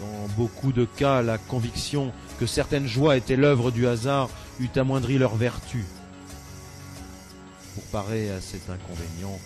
Dans 0.00 0.28
beaucoup 0.36 0.72
de 0.72 0.84
cas, 0.84 1.22
la 1.22 1.38
conviction 1.38 2.12
que 2.40 2.46
certaines 2.46 2.86
joies 2.86 3.16
étaient 3.16 3.36
l'œuvre 3.36 3.70
du 3.70 3.86
hasard 3.86 4.28
eût 4.58 4.70
amoindri 4.76 5.18
leur 5.18 5.36
vertu. 5.36 5.84
Pour 7.78 8.02
parer 8.02 8.28
à 8.32 8.40
cet 8.40 8.68
inconvénient, 8.70 9.38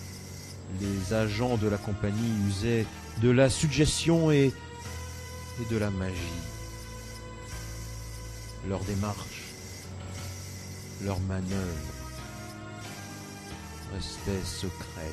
les 0.81 1.13
agents 1.13 1.59
de 1.59 1.69
la 1.69 1.77
compagnie 1.77 2.33
usaient 2.49 2.87
de 3.21 3.29
la 3.29 3.51
suggestion 3.51 4.31
et, 4.31 4.55
de 5.71 5.77
la 5.77 5.91
magie. 5.91 6.17
Leur 8.67 8.83
démarche, 8.85 9.43
leurs 11.05 11.21
manœuvres, 11.21 11.93
restait 13.95 14.47
secrète. 14.47 15.13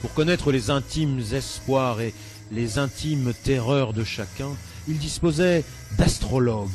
Pour 0.00 0.12
connaître 0.14 0.50
les 0.50 0.70
intimes 0.70 1.22
espoirs 1.30 2.00
et 2.00 2.12
les 2.50 2.78
intimes 2.78 3.32
terreurs 3.44 3.92
de 3.92 4.02
chacun, 4.02 4.50
il 4.88 4.98
disposait 4.98 5.62
d'astrologues 5.96 6.70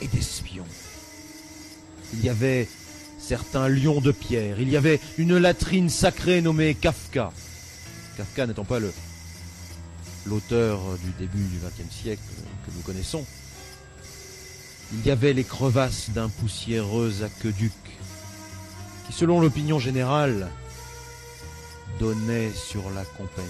et 0.00 0.06
d'espions. 0.06 0.64
Il 2.14 2.24
y 2.24 2.30
avait 2.30 2.66
certains 3.28 3.68
lions 3.68 4.00
de 4.00 4.10
pierre, 4.10 4.58
il 4.58 4.70
y 4.70 4.76
avait 4.78 5.00
une 5.18 5.36
latrine 5.36 5.90
sacrée 5.90 6.40
nommée 6.40 6.74
Kafka. 6.74 7.30
Kafka 8.16 8.46
n'étant 8.46 8.64
pas 8.64 8.78
le 8.78 8.90
l'auteur 10.24 10.80
du 11.04 11.10
début 11.18 11.44
du 11.44 11.58
XXe 11.58 11.94
siècle 11.94 12.22
que 12.64 12.70
nous 12.74 12.80
connaissons. 12.80 13.26
Il 14.94 15.06
y 15.06 15.10
avait 15.10 15.34
les 15.34 15.44
crevasses 15.44 16.08
d'un 16.08 16.30
poussiéreux 16.30 17.22
aqueduc 17.22 17.72
qui, 19.06 19.12
selon 19.12 19.42
l'opinion 19.42 19.78
générale, 19.78 20.48
donnait 22.00 22.50
sur 22.54 22.88
la 22.92 23.04
compagnie. 23.04 23.46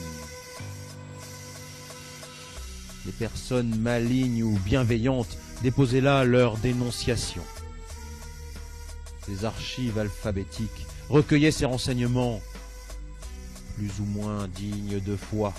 Les 3.07 3.13
personnes 3.13 3.79
malignes 3.79 4.43
ou 4.43 4.59
bienveillantes 4.65 5.39
déposaient 5.63 6.01
là 6.01 6.25
leur 6.25 6.57
dénonciation. 6.57 7.45
Les 9.29 9.45
archives 9.45 9.99
alphabétiques 9.99 10.87
recueillaient 11.09 11.51
ces 11.51 11.67
renseignements 11.67 12.41
plus 13.77 14.01
ou 14.01 14.05
moins 14.05 14.49
dignes 14.49 15.01
de 15.01 15.17
foi. 15.17 15.55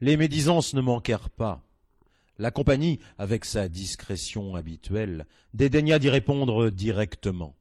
Les 0.00 0.16
médisances 0.16 0.74
ne 0.74 0.80
manquèrent 0.80 1.30
pas. 1.30 1.62
La 2.38 2.50
compagnie, 2.50 2.98
avec 3.18 3.44
sa 3.44 3.68
discrétion 3.68 4.56
habituelle, 4.56 5.26
dédaigna 5.52 5.98
d'y 5.98 6.10
répondre 6.10 6.70
directement. 6.70 7.56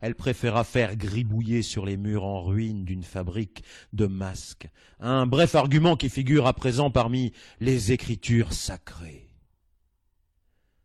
Elle 0.00 0.14
préféra 0.14 0.64
faire 0.64 0.96
gribouiller 0.96 1.62
sur 1.62 1.84
les 1.84 1.96
murs 1.96 2.24
en 2.24 2.42
ruine 2.42 2.84
d'une 2.84 3.02
fabrique 3.02 3.62
de 3.92 4.06
masques 4.06 4.68
un 4.98 5.26
bref 5.26 5.54
argument 5.54 5.96
qui 5.96 6.08
figure 6.08 6.46
à 6.46 6.54
présent 6.54 6.90
parmi 6.90 7.32
les 7.60 7.92
écritures 7.92 8.52
sacrées. 8.52 9.28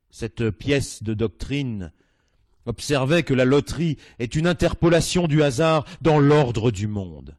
Cette 0.10 0.50
pièce 0.50 1.04
de 1.04 1.14
doctrine 1.14 1.92
observait 2.66 3.24
que 3.24 3.34
la 3.34 3.46
loterie 3.46 3.98
est 4.20 4.36
une 4.36 4.48
interpolation 4.48 5.28
du 5.28 5.44
hasard 5.44 5.86
dans 6.02 6.20
l'ordre 6.20 6.72
du 6.72 6.88
monde, 6.88 7.38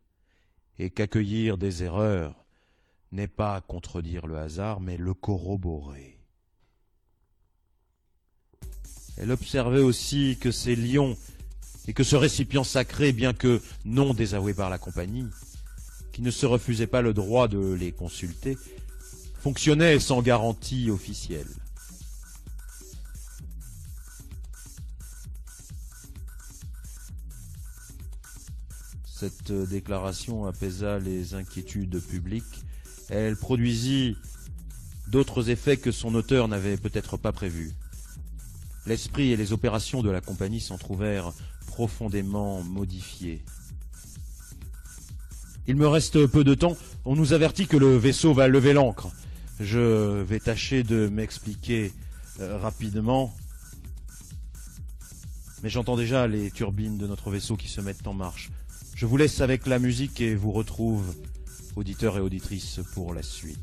et 0.78 0.90
qu'accueillir 0.90 1.58
des 1.58 1.82
erreurs 1.82 2.44
n'est 3.12 3.28
pas 3.28 3.60
contredire 3.60 4.26
le 4.26 4.38
hasard, 4.38 4.80
mais 4.80 4.96
le 4.96 5.14
corroborer. 5.14 6.18
Elle 9.16 9.30
observait 9.30 9.80
aussi 9.80 10.36
que 10.40 10.50
ces 10.50 10.76
lions 10.76 11.16
et 11.88 11.94
que 11.94 12.04
ce 12.04 12.16
récipient 12.16 12.64
sacré, 12.64 13.12
bien 13.12 13.32
que 13.32 13.62
non 13.84 14.12
désavoué 14.12 14.52
par 14.52 14.70
la 14.70 14.78
compagnie, 14.78 15.26
qui 16.12 16.20
ne 16.22 16.30
se 16.30 16.46
refusait 16.46 16.86
pas 16.86 17.02
le 17.02 17.14
droit 17.14 17.48
de 17.48 17.72
les 17.72 17.92
consulter, 17.92 18.58
fonctionnait 19.40 20.00
sans 20.00 20.20
garantie 20.22 20.90
officielle. 20.90 21.46
Cette 29.18 29.50
déclaration 29.50 30.44
apaisa 30.44 30.98
les 30.98 31.32
inquiétudes 31.32 32.02
publiques. 32.02 32.66
Elle 33.08 33.34
produisit 33.34 34.18
d'autres 35.08 35.48
effets 35.48 35.78
que 35.78 35.90
son 35.90 36.14
auteur 36.14 36.48
n'avait 36.48 36.76
peut-être 36.76 37.16
pas 37.16 37.32
prévus. 37.32 37.72
L'esprit 38.84 39.32
et 39.32 39.36
les 39.38 39.54
opérations 39.54 40.02
de 40.02 40.10
la 40.10 40.20
compagnie 40.20 40.60
s'en 40.60 40.76
trouvèrent 40.76 41.32
profondément 41.66 42.62
modifiés. 42.62 43.42
Il 45.66 45.76
me 45.76 45.88
reste 45.88 46.26
peu 46.26 46.44
de 46.44 46.52
temps. 46.52 46.76
On 47.06 47.16
nous 47.16 47.32
avertit 47.32 47.66
que 47.66 47.78
le 47.78 47.96
vaisseau 47.96 48.34
va 48.34 48.48
lever 48.48 48.74
l'ancre. 48.74 49.08
Je 49.60 50.20
vais 50.24 50.40
tâcher 50.40 50.82
de 50.82 51.08
m'expliquer 51.08 51.90
euh, 52.40 52.58
rapidement. 52.58 53.34
Mais 55.62 55.70
j'entends 55.70 55.96
déjà 55.96 56.26
les 56.26 56.50
turbines 56.50 56.98
de 56.98 57.06
notre 57.06 57.30
vaisseau 57.30 57.56
qui 57.56 57.68
se 57.68 57.80
mettent 57.80 58.06
en 58.06 58.12
marche. 58.12 58.50
Je 58.96 59.04
vous 59.04 59.18
laisse 59.18 59.42
avec 59.42 59.66
la 59.66 59.78
musique 59.78 60.22
et 60.22 60.34
vous 60.34 60.52
retrouve, 60.52 61.14
auditeurs 61.76 62.16
et 62.16 62.22
auditrices, 62.22 62.80
pour 62.94 63.12
la 63.12 63.22
suite. 63.22 63.58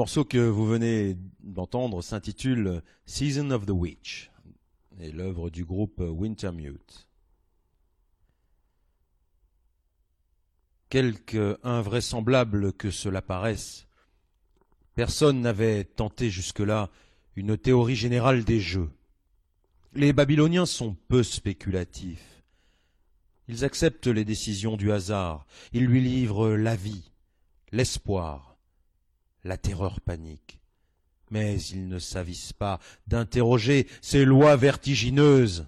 Morceau 0.00 0.24
que 0.24 0.38
vous 0.38 0.66
venez 0.66 1.18
d'entendre 1.42 2.00
s'intitule 2.00 2.82
Season 3.04 3.50
of 3.50 3.66
the 3.66 3.70
Witch 3.72 4.30
et 4.98 5.12
l'œuvre 5.12 5.50
du 5.50 5.66
groupe 5.66 6.00
Wintermute. 6.00 7.06
Quelque 10.88 11.58
invraisemblable 11.62 12.72
que 12.72 12.90
cela 12.90 13.20
paraisse, 13.20 13.86
personne 14.94 15.42
n'avait 15.42 15.84
tenté 15.84 16.30
jusque-là 16.30 16.88
une 17.36 17.58
théorie 17.58 17.94
générale 17.94 18.44
des 18.44 18.58
jeux. 18.58 18.90
Les 19.92 20.14
Babyloniens 20.14 20.64
sont 20.64 20.96
peu 21.08 21.22
spéculatifs. 21.22 22.42
Ils 23.48 23.66
acceptent 23.66 24.06
les 24.06 24.24
décisions 24.24 24.78
du 24.78 24.92
hasard, 24.92 25.44
ils 25.74 25.84
lui 25.84 26.00
livrent 26.00 26.52
la 26.52 26.74
vie, 26.74 27.12
l'espoir, 27.70 28.49
la 29.44 29.56
terreur 29.56 30.00
panique. 30.00 30.60
Mais 31.30 31.60
ils 31.62 31.88
ne 31.88 31.98
s'avisent 31.98 32.52
pas 32.52 32.80
d'interroger 33.06 33.86
ces 34.02 34.24
lois 34.24 34.56
vertigineuses. 34.56 35.66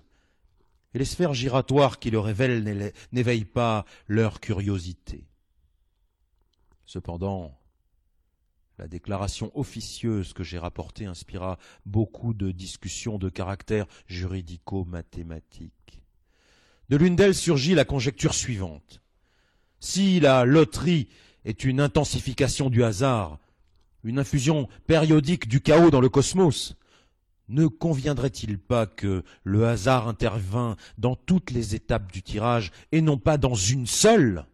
Et 0.94 0.98
les 0.98 1.04
sphères 1.04 1.34
giratoires 1.34 1.98
qui 1.98 2.10
le 2.10 2.18
révèlent 2.18 2.92
n'éveillent 3.12 3.44
pas 3.44 3.84
leur 4.08 4.40
curiosité. 4.40 5.26
Cependant, 6.84 7.58
la 8.78 8.88
déclaration 8.88 9.50
officieuse 9.54 10.32
que 10.32 10.42
j'ai 10.42 10.58
rapportée 10.58 11.06
inspira 11.06 11.58
beaucoup 11.86 12.34
de 12.34 12.50
discussions 12.50 13.18
de 13.18 13.28
caractère 13.28 13.86
juridico-mathématique. 14.06 16.02
De 16.88 16.96
l'une 16.96 17.16
d'elles 17.16 17.34
surgit 17.34 17.74
la 17.74 17.84
conjecture 17.84 18.34
suivante. 18.34 19.00
Si 19.78 20.20
la 20.20 20.44
loterie 20.44 21.08
est 21.44 21.64
une 21.64 21.80
intensification 21.80 22.70
du 22.70 22.82
hasard, 22.84 23.38
une 24.04 24.18
infusion 24.18 24.68
périodique 24.86 25.48
du 25.48 25.60
chaos 25.60 25.90
dans 25.90 26.00
le 26.00 26.08
cosmos, 26.08 26.76
ne 27.48 27.66
conviendrait-il 27.66 28.58
pas 28.58 28.86
que 28.86 29.24
le 29.44 29.66
hasard 29.66 30.08
intervint 30.08 30.76
dans 30.98 31.16
toutes 31.16 31.50
les 31.50 31.74
étapes 31.74 32.10
du 32.12 32.22
tirage 32.22 32.72
et 32.92 33.00
non 33.00 33.18
pas 33.18 33.36
dans 33.36 33.54
une 33.54 33.86
seule? 33.86 34.46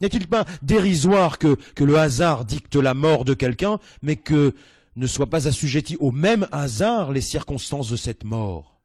N'est-il 0.00 0.26
pas 0.28 0.44
dérisoire 0.62 1.38
que, 1.38 1.56
le 1.78 1.98
hasard 1.98 2.44
dicte 2.44 2.76
la 2.76 2.94
mort 2.94 3.24
de 3.24 3.34
quelqu'un, 3.34 3.78
mais 4.02 4.16
que 4.16 4.54
ne 4.94 5.06
soient 5.06 5.30
pas 5.30 5.48
assujettis 5.48 5.96
au 6.00 6.12
même 6.12 6.46
hasard 6.52 7.12
les 7.12 7.20
circonstances 7.20 7.90
de 7.90 7.96
cette 7.96 8.24
mort? 8.24 8.80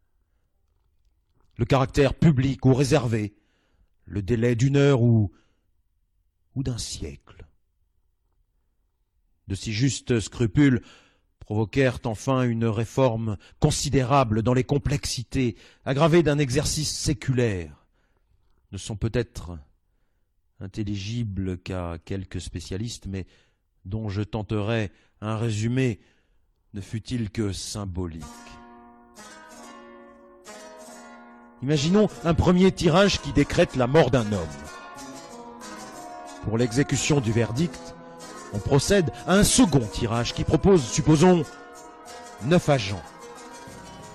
Le 1.58 1.66
caractère 1.66 2.14
public 2.14 2.66
ou 2.66 2.74
réservé, 2.74 3.36
le 4.06 4.22
délai 4.22 4.56
d'une 4.56 4.78
heure 4.78 5.02
ou 5.02 5.32
d'un 6.56 6.78
siècle 6.78 7.41
de 9.52 9.56
si 9.56 9.74
justes 9.74 10.22
scrupules 10.22 10.82
provoquèrent 11.42 12.00
enfin 12.06 12.44
une 12.44 12.66
réforme 12.66 13.36
considérable 13.60 14.44
dans 14.44 14.54
les 14.54 14.64
complexités 14.64 15.58
aggravées 15.84 16.24
d'un 16.24 16.40
exercice 16.40 16.90
séculaire, 16.90 17.86
ne 18.72 18.78
sont 18.78 18.96
peut-être 18.96 19.58
intelligibles 20.62 21.58
qu'à 21.58 21.98
quelques 22.06 22.40
spécialistes, 22.40 23.08
mais 23.08 23.28
dont 23.84 24.08
je 24.08 24.22
tenterai 24.22 24.90
un 25.20 25.36
résumé, 25.36 26.00
ne 26.74 26.80
fût-il 26.80 27.30
que 27.30 27.52
symbolique. 27.52 28.24
Imaginons 31.62 32.08
un 32.24 32.34
premier 32.34 32.72
tirage 32.72 33.20
qui 33.20 33.34
décrète 33.34 33.76
la 33.76 33.88
mort 33.88 34.12
d'un 34.12 34.32
homme. 34.32 34.48
Pour 36.44 36.58
l'exécution 36.58 37.20
du 37.20 37.34
verdict, 37.34 37.96
on 38.54 38.60
procède 38.60 39.12
à 39.28 39.36
un 39.36 39.44
second 39.44 39.88
tirage 39.92 40.34
qui 40.34 40.44
propose, 40.44 40.84
supposons, 40.84 41.44
neuf 42.44 42.70
agents. 42.70 43.02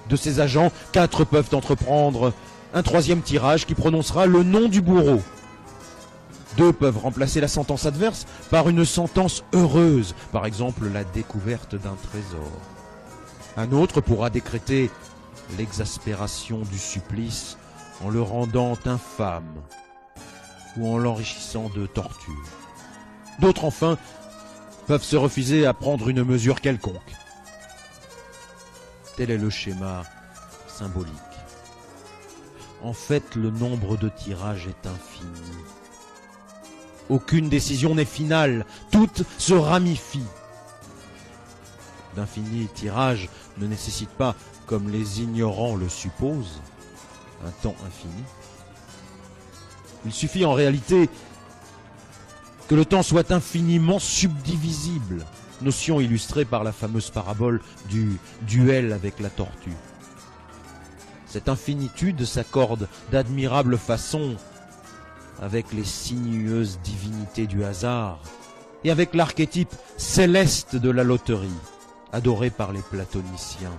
De 0.09 0.17
ces 0.17 0.41
agents, 0.41 0.71
quatre 0.93 1.25
peuvent 1.25 1.53
entreprendre 1.53 2.33
un 2.75 2.83
troisième 2.83 3.23
tirage 3.23 3.67
qui 3.67 3.75
prononcera 3.75 4.27
le 4.27 4.43
nom 4.43 4.69
du 4.69 4.81
bourreau. 4.81 5.21
Deux 6.57 6.73
peuvent 6.73 6.99
remplacer 6.99 7.41
la 7.41 7.49
sentence 7.49 7.87
adverse 7.87 8.27
par 8.51 8.69
une 8.69 8.85
sentence 8.85 9.45
heureuse, 9.53 10.15
par 10.33 10.47
exemple 10.47 10.89
la 10.93 11.05
découverte 11.05 11.75
d'un 11.75 11.97
trésor. 12.11 12.51
Un 13.57 13.73
autre 13.73 14.01
pourra 14.01 14.31
décréter 14.31 14.91
l'exaspération 15.59 16.61
du 16.61 16.79
supplice 16.79 17.57
en 18.05 18.11
le 18.11 18.23
rendant 18.23 18.77
infâme 18.85 19.63
ou 20.77 20.93
en 20.93 20.99
l'enrichissant 20.99 21.71
de 21.75 21.87
tortures. 21.87 22.35
D'autres 23.41 23.65
enfin 23.65 23.99
peuvent 24.87 25.03
se 25.03 25.17
refuser 25.17 25.67
à 25.67 25.75
prendre 25.75 26.09
une 26.09 26.23
mesure 26.25 26.61
quelconque. 26.61 27.15
Tel 29.17 29.31
est 29.31 29.39
le 29.39 29.51
schéma 29.51 30.05
symbolique. 30.69 31.13
En 32.83 32.93
fait, 32.93 33.35
le 33.35 33.51
nombre 33.51 33.97
de 33.97 34.09
tirages 34.09 34.69
est 34.69 34.87
infini. 34.87 35.57
Aucune 37.09 37.49
décision 37.49 37.95
n'est 37.95 38.05
finale, 38.05 38.67
toutes 38.91 39.23
se 39.39 39.55
ramifient. 39.55 40.27
D'infinis 42.15 42.69
tirages 42.75 43.29
ne 43.59 43.67
nécessitent 43.67 44.09
pas, 44.11 44.35
comme 44.67 44.91
les 44.91 45.21
ignorants 45.23 45.77
le 45.77 45.89
supposent, 45.89 46.61
un 47.45 47.51
temps 47.63 47.77
infini. 47.87 48.25
Il 50.05 50.13
suffit 50.13 50.45
en 50.45 50.53
réalité 50.53 51.09
que 52.69 52.75
le 52.75 52.85
temps 52.85 53.03
soit 53.03 53.31
infiniment 53.31 53.99
subdivisible, 53.99 55.25
notion 55.63 56.01
illustrée 56.01 56.45
par 56.45 56.65
la 56.65 56.73
fameuse 56.73 57.11
parabole 57.11 57.61
du 57.89 58.19
duel 58.43 58.93
avec 58.93 59.21
la 59.21 59.31
tortue. 59.31 59.77
Cette 61.27 61.49
infinitude 61.49 62.25
s'accorde 62.25 62.89
d'admirable 63.13 63.79
façon 63.79 64.37
avec 65.41 65.73
les 65.73 65.85
sinueuses 65.85 66.79
divinités 66.83 67.47
du 67.47 67.63
hasard 67.65 68.21
et 68.85 68.91
avec 68.91 69.15
l'archétype 69.15 69.75
céleste 69.97 70.77
de 70.77 70.91
la 70.91 71.05
loterie, 71.05 71.49
adoré 72.13 72.51
par 72.51 72.73
les 72.73 72.83
platoniciens. 72.83 73.79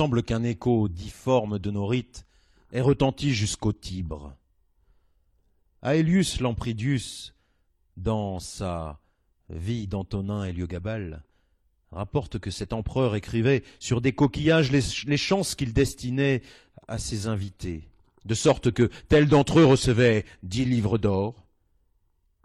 Semble 0.00 0.22
qu'un 0.22 0.44
écho 0.44 0.88
difforme 0.88 1.58
de 1.58 1.70
nos 1.70 1.86
rites 1.86 2.24
ait 2.72 2.80
retenti 2.80 3.34
jusqu'au 3.34 3.74
Tibre. 3.74 4.34
Aelius 5.82 6.40
Lampridius, 6.40 7.34
dans 7.98 8.38
sa 8.38 8.98
Vie 9.50 9.86
d'Antonin 9.86 10.44
Héliogabal, 10.44 11.22
rapporte 11.92 12.38
que 12.38 12.50
cet 12.50 12.72
empereur 12.72 13.14
écrivait 13.14 13.62
sur 13.78 14.00
des 14.00 14.14
coquillages 14.14 14.72
les, 14.72 14.80
les 15.04 15.18
chances 15.18 15.54
qu'il 15.54 15.74
destinait 15.74 16.40
à 16.88 16.96
ses 16.96 17.26
invités, 17.26 17.86
de 18.24 18.34
sorte 18.34 18.70
que 18.70 18.88
tel 19.10 19.28
d'entre 19.28 19.60
eux 19.60 19.66
recevait 19.66 20.24
dix 20.42 20.64
livres 20.64 20.96
d'or, 20.96 21.44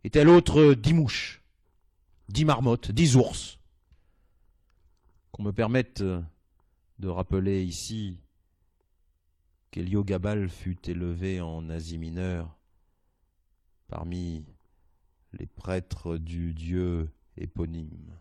et 0.04 0.10
tel 0.10 0.28
autre 0.28 0.74
dix 0.74 0.94
mouches, 0.94 1.42
dix 2.28 2.44
marmottes, 2.44 2.92
dix 2.92 3.16
ours. 3.16 3.60
Qu'on 5.32 5.44
me 5.44 5.54
permette 5.54 6.04
de 7.00 7.08
rappeler 7.08 7.64
ici 7.64 8.20
qu'Héliogabal 9.72 10.50
fut 10.50 10.90
élevé 10.90 11.42
en 11.42 11.70
Asie 11.70 11.98
mineure 11.98 12.58
parmi 13.88 14.46
les 15.34 15.48
prêtres 15.48 16.18
du 16.18 16.54
dieu 16.54 17.10
éponyme. 17.38 18.18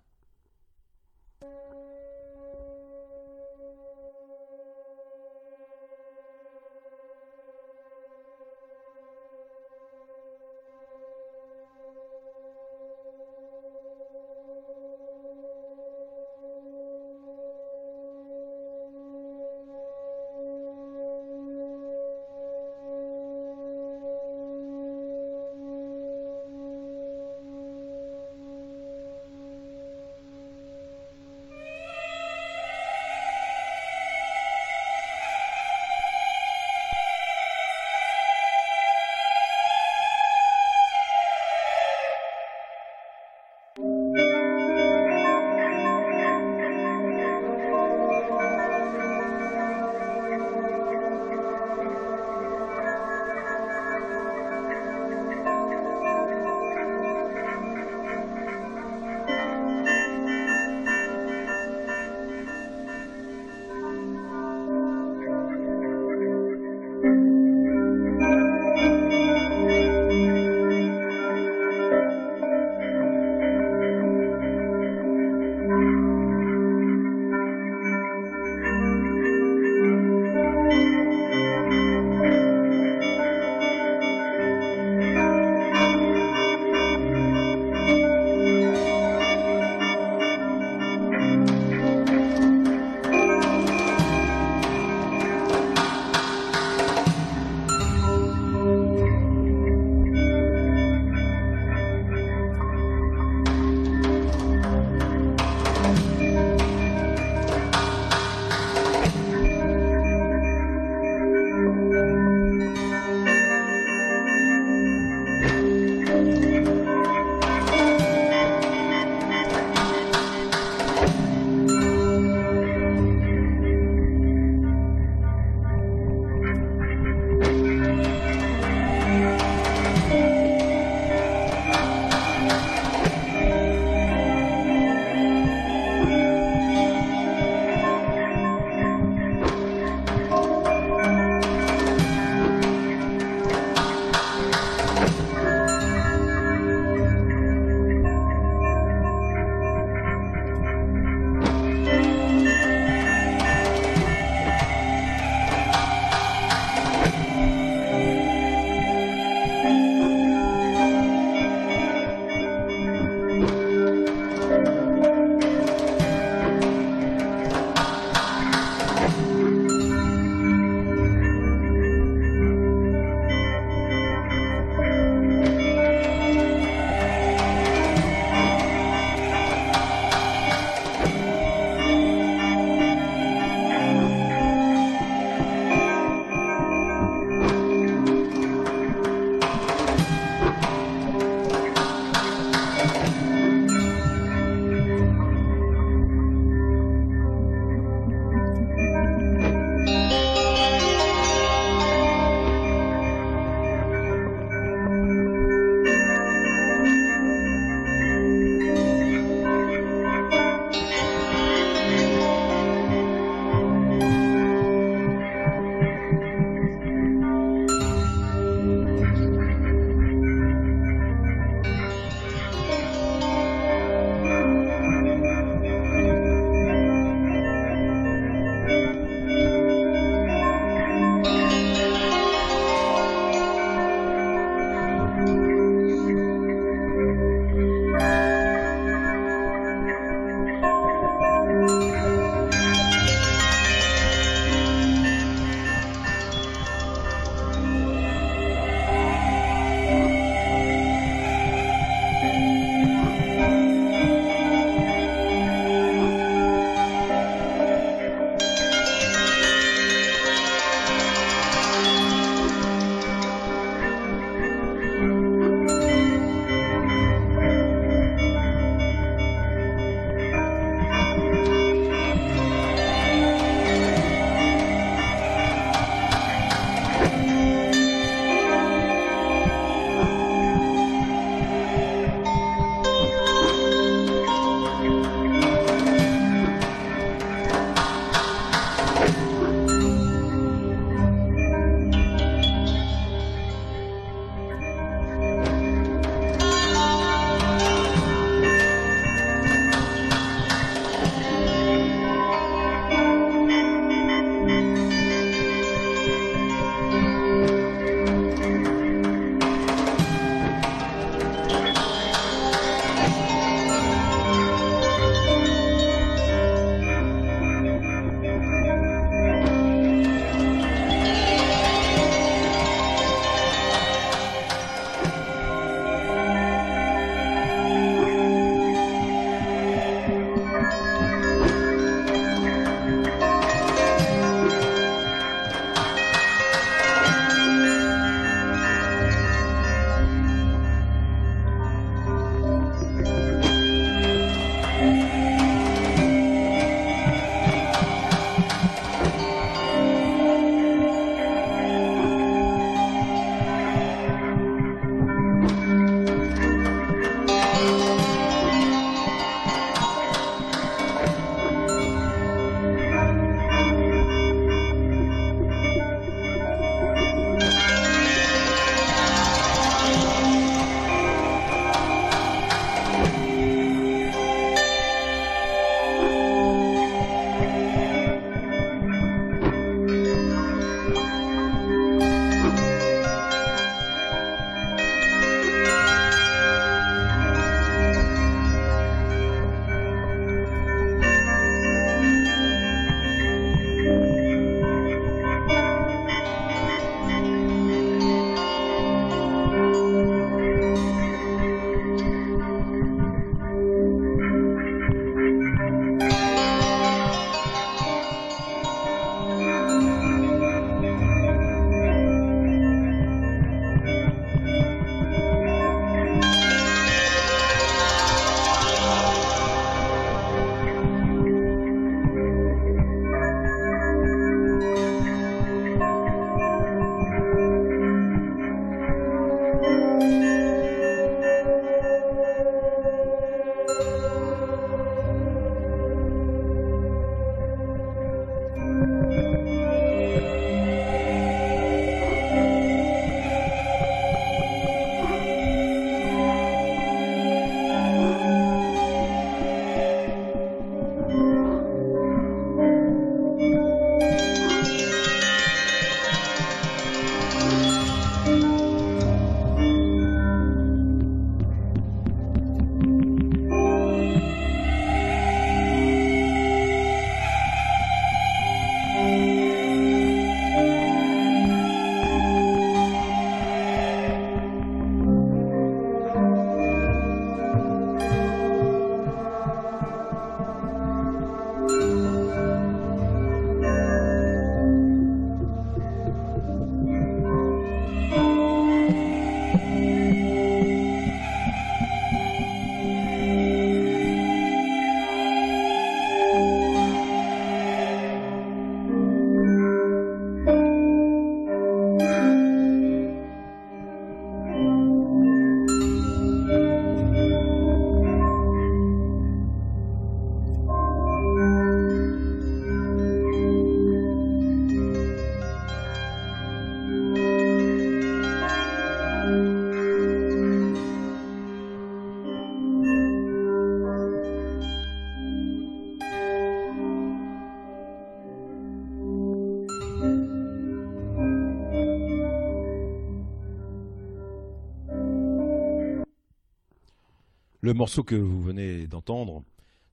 Le 537.65 537.73
morceau 537.73 538.03
que 538.03 538.15
vous 538.15 538.43
venez 538.43 538.87
d'entendre 538.87 539.43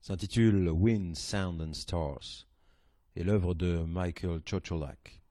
s'intitule 0.02 0.68
Wind, 0.68 1.16
Sound 1.16 1.62
and 1.62 1.72
Stars 1.72 2.46
et 3.16 3.24
l'œuvre 3.24 3.54
de 3.54 3.78
Michael 3.88 4.42
Chocholak. 4.44 5.22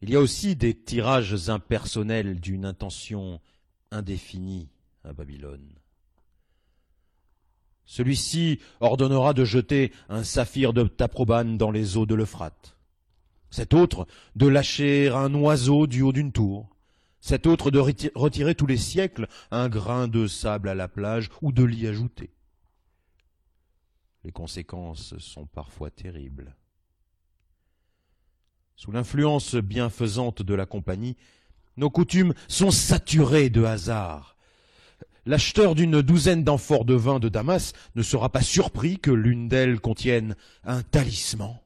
Il 0.00 0.10
y 0.10 0.14
a 0.14 0.20
aussi 0.20 0.54
des 0.54 0.74
tirages 0.74 1.50
impersonnels 1.50 2.38
d'une 2.38 2.66
intention 2.66 3.40
indéfinie 3.90 4.68
à 5.02 5.12
Babylone. 5.12 5.74
Celui-ci 7.84 8.60
ordonnera 8.78 9.34
de 9.34 9.44
jeter 9.44 9.90
un 10.08 10.22
saphir 10.22 10.72
de 10.72 10.84
Taprobane 10.84 11.58
dans 11.58 11.72
les 11.72 11.96
eaux 11.96 12.06
de 12.06 12.14
l'Euphrate. 12.14 12.76
Cet 13.50 13.74
autre 13.74 14.06
de 14.36 14.46
lâcher 14.46 15.08
un 15.08 15.34
oiseau 15.34 15.88
du 15.88 16.02
haut 16.02 16.12
d'une 16.12 16.30
tour. 16.30 16.73
Cet 17.26 17.46
autre 17.46 17.70
de 17.70 17.78
retirer 17.78 18.54
tous 18.54 18.66
les 18.66 18.76
siècles 18.76 19.28
un 19.50 19.70
grain 19.70 20.08
de 20.08 20.26
sable 20.26 20.68
à 20.68 20.74
la 20.74 20.88
plage 20.88 21.30
ou 21.40 21.52
de 21.52 21.64
l'y 21.64 21.86
ajouter. 21.86 22.34
Les 24.24 24.30
conséquences 24.30 25.16
sont 25.16 25.46
parfois 25.46 25.90
terribles. 25.90 26.54
Sous 28.76 28.92
l'influence 28.92 29.54
bienfaisante 29.54 30.42
de 30.42 30.52
la 30.52 30.66
compagnie, 30.66 31.16
nos 31.78 31.88
coutumes 31.88 32.34
sont 32.46 32.70
saturées 32.70 33.48
de 33.48 33.64
hasard. 33.64 34.36
L'acheteur 35.24 35.74
d'une 35.74 36.02
douzaine 36.02 36.44
d'amphores 36.44 36.84
de 36.84 36.92
vin 36.92 37.20
de 37.20 37.30
Damas 37.30 37.72
ne 37.94 38.02
sera 38.02 38.28
pas 38.28 38.42
surpris 38.42 38.98
que 38.98 39.10
l'une 39.10 39.48
d'elles 39.48 39.80
contienne 39.80 40.36
un 40.62 40.82
talisman 40.82 41.58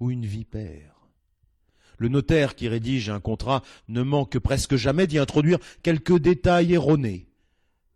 ou 0.00 0.10
une 0.10 0.26
vipère. 0.26 0.93
Le 1.98 2.08
notaire 2.08 2.54
qui 2.54 2.68
rédige 2.68 3.10
un 3.10 3.20
contrat 3.20 3.62
ne 3.88 4.02
manque 4.02 4.38
presque 4.38 4.76
jamais 4.76 5.06
d'y 5.06 5.18
introduire 5.18 5.58
quelques 5.82 6.18
détails 6.18 6.74
erronés. 6.74 7.28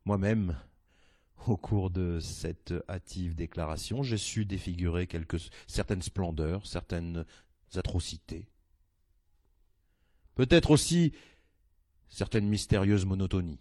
Moi-même, 0.04 0.56
au 1.46 1.56
cours 1.56 1.90
de 1.90 2.18
cette 2.20 2.74
hâtive 2.88 3.34
déclaration, 3.34 4.02
j'ai 4.02 4.18
su 4.18 4.44
défigurer 4.44 5.08
certaines 5.66 6.02
splendeurs, 6.02 6.66
certaines 6.66 7.24
atrocités. 7.74 8.48
Peut-être 10.34 10.70
aussi 10.70 11.12
certaines 12.08 12.48
mystérieuses 12.48 13.04
monotonies. 13.04 13.60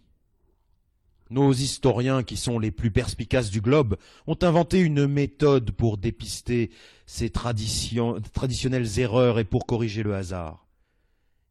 Nos 1.30 1.52
historiens, 1.52 2.22
qui 2.22 2.36
sont 2.36 2.58
les 2.58 2.70
plus 2.70 2.90
perspicaces 2.90 3.50
du 3.50 3.60
globe, 3.60 3.96
ont 4.26 4.38
inventé 4.42 4.80
une 4.80 5.06
méthode 5.06 5.70
pour 5.72 5.98
dépister 5.98 6.70
ces 7.06 7.30
traditionnelles 7.30 8.98
erreurs 8.98 9.38
et 9.38 9.44
pour 9.44 9.66
corriger 9.66 10.02
le 10.02 10.14
hasard. 10.14 10.66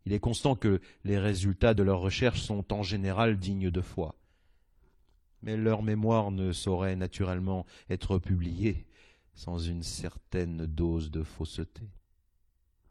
Il 0.06 0.14
est 0.14 0.20
constant 0.20 0.56
que 0.56 0.80
les 1.04 1.20
résultats 1.20 1.74
de 1.74 1.84
leurs 1.84 2.00
recherches 2.00 2.42
sont 2.42 2.74
en 2.74 2.82
général 2.82 3.38
dignes 3.38 3.70
de 3.70 3.82
foi 3.82 4.16
mais 5.42 5.58
leur 5.58 5.84
mémoire 5.84 6.32
ne 6.32 6.52
saurait 6.52 6.96
naturellement 6.96 7.66
être 7.90 8.18
publiée 8.18 8.86
sans 9.34 9.60
une 9.60 9.84
certaine 9.84 10.66
dose 10.66 11.12
de 11.12 11.24
fausseté. 11.24 11.84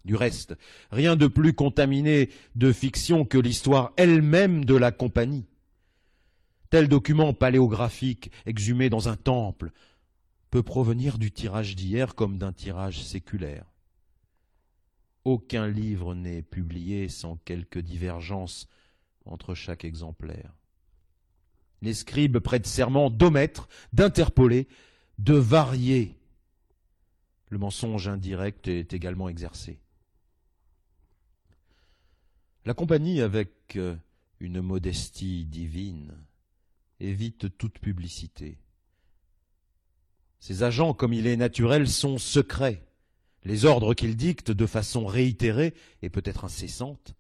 Du 0.05 0.14
reste, 0.14 0.57
rien 0.93 1.16
de 1.16 1.26
plus 1.26 1.53
contaminé 1.53 2.30
de 2.55 2.72
fiction 2.72 3.24
que 3.24 3.39
l'histoire 3.39 3.93
elle-même 3.97 4.64
de 4.64 4.76
la 4.76 4.93
compagnie. 4.93 5.47
Tel 6.71 6.89
document 6.89 7.33
paléographique 7.33 8.31
exhumé 8.45 8.91
dans 8.91 9.09
un 9.09 9.17
temple 9.17 9.73
peut 10.51 10.62
provenir 10.62 11.19
du 11.19 11.31
tirage 11.31 11.77
d'hier 11.77 12.14
comme 12.14 12.39
d'un 12.39 12.53
tirage 12.53 13.03
séculaire. 13.03 13.64
Aucun 15.25 15.67
livre 15.67 16.14
n'est 16.14 16.43
publié 16.43 17.09
sans 17.09 17.37
quelque 17.37 17.79
divergence 17.79 18.69
entre 19.25 19.55
chaque 19.55 19.85
exemplaire. 19.85 20.55
Les 21.83 21.95
scribes 21.95 22.39
prêtent 22.39 22.67
serment 22.67 23.11
d'omettre, 23.11 23.69
d'interpoler, 23.93 24.69
de 25.19 25.35
varier. 25.35 26.17
Le 27.49 27.59
mensonge 27.59 28.09
indirect 28.09 28.69
est 28.69 28.93
également 28.93 29.29
exercé. 29.29 29.79
La 32.64 32.75
compagnie, 32.75 33.21
avec 33.21 33.77
euh, 33.77 33.95
une 34.41 34.61
modestie 34.61 35.45
divine, 35.45 36.14
évite 37.01 37.57
toute 37.59 37.78
publicité. 37.78 38.59
Ses 40.38 40.62
agents, 40.62 40.94
comme 40.94 41.12
il 41.12 41.26
est 41.26 41.36
naturel, 41.36 41.88
sont 41.88 42.18
secrets. 42.18 42.82
Les 43.44 43.64
ordres 43.64 43.94
qu'ils 43.94 44.16
dictent 44.16 44.51
de 44.51 44.66
façon 44.66 45.07
réitérée 45.07 45.74
et 46.03 46.11
peut-être 46.11 46.44
incessante 46.44 47.14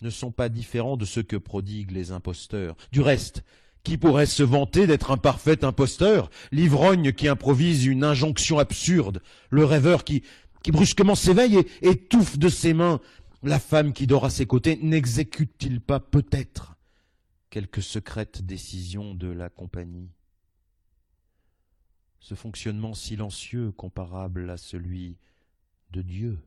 ne 0.00 0.10
sont 0.10 0.32
pas 0.32 0.48
différents 0.48 0.96
de 0.96 1.04
ceux 1.04 1.22
que 1.22 1.36
prodiguent 1.36 1.90
les 1.90 2.10
imposteurs. 2.10 2.76
Du 2.90 3.00
reste, 3.00 3.44
qui 3.82 3.98
pourrait 3.98 4.26
se 4.26 4.42
vanter 4.42 4.86
d'être 4.86 5.10
un 5.10 5.16
parfait 5.16 5.64
imposteur, 5.64 6.30
l'ivrogne 6.52 7.12
qui 7.12 7.28
improvise 7.28 7.86
une 7.86 8.04
injonction 8.04 8.58
absurde, 8.58 9.22
le 9.50 9.64
rêveur 9.64 10.04
qui, 10.04 10.22
qui 10.62 10.70
brusquement 10.70 11.14
s'éveille 11.14 11.58
et 11.82 11.88
étouffe 11.88 12.38
de 12.38 12.48
ses 12.48 12.74
mains, 12.74 13.00
la 13.42 13.58
femme 13.58 13.92
qui 13.92 14.06
dort 14.06 14.24
à 14.24 14.30
ses 14.30 14.46
côtés, 14.46 14.78
n'exécute-t-il 14.82 15.80
pas 15.80 16.00
peut-être 16.00 16.76
quelque 17.50 17.80
secrète 17.80 18.42
décision 18.42 19.14
de 19.14 19.28
la 19.28 19.50
compagnie 19.50 20.10
Ce 22.20 22.34
fonctionnement 22.34 22.94
silencieux 22.94 23.72
comparable 23.72 24.48
à 24.50 24.56
celui 24.56 25.18
de 25.90 26.02
Dieu 26.02 26.38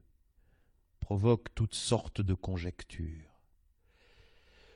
provoque 1.01 1.54
toutes 1.54 1.76
sortes 1.76 2.22
de 2.22 2.34
conjectures. 2.34 3.30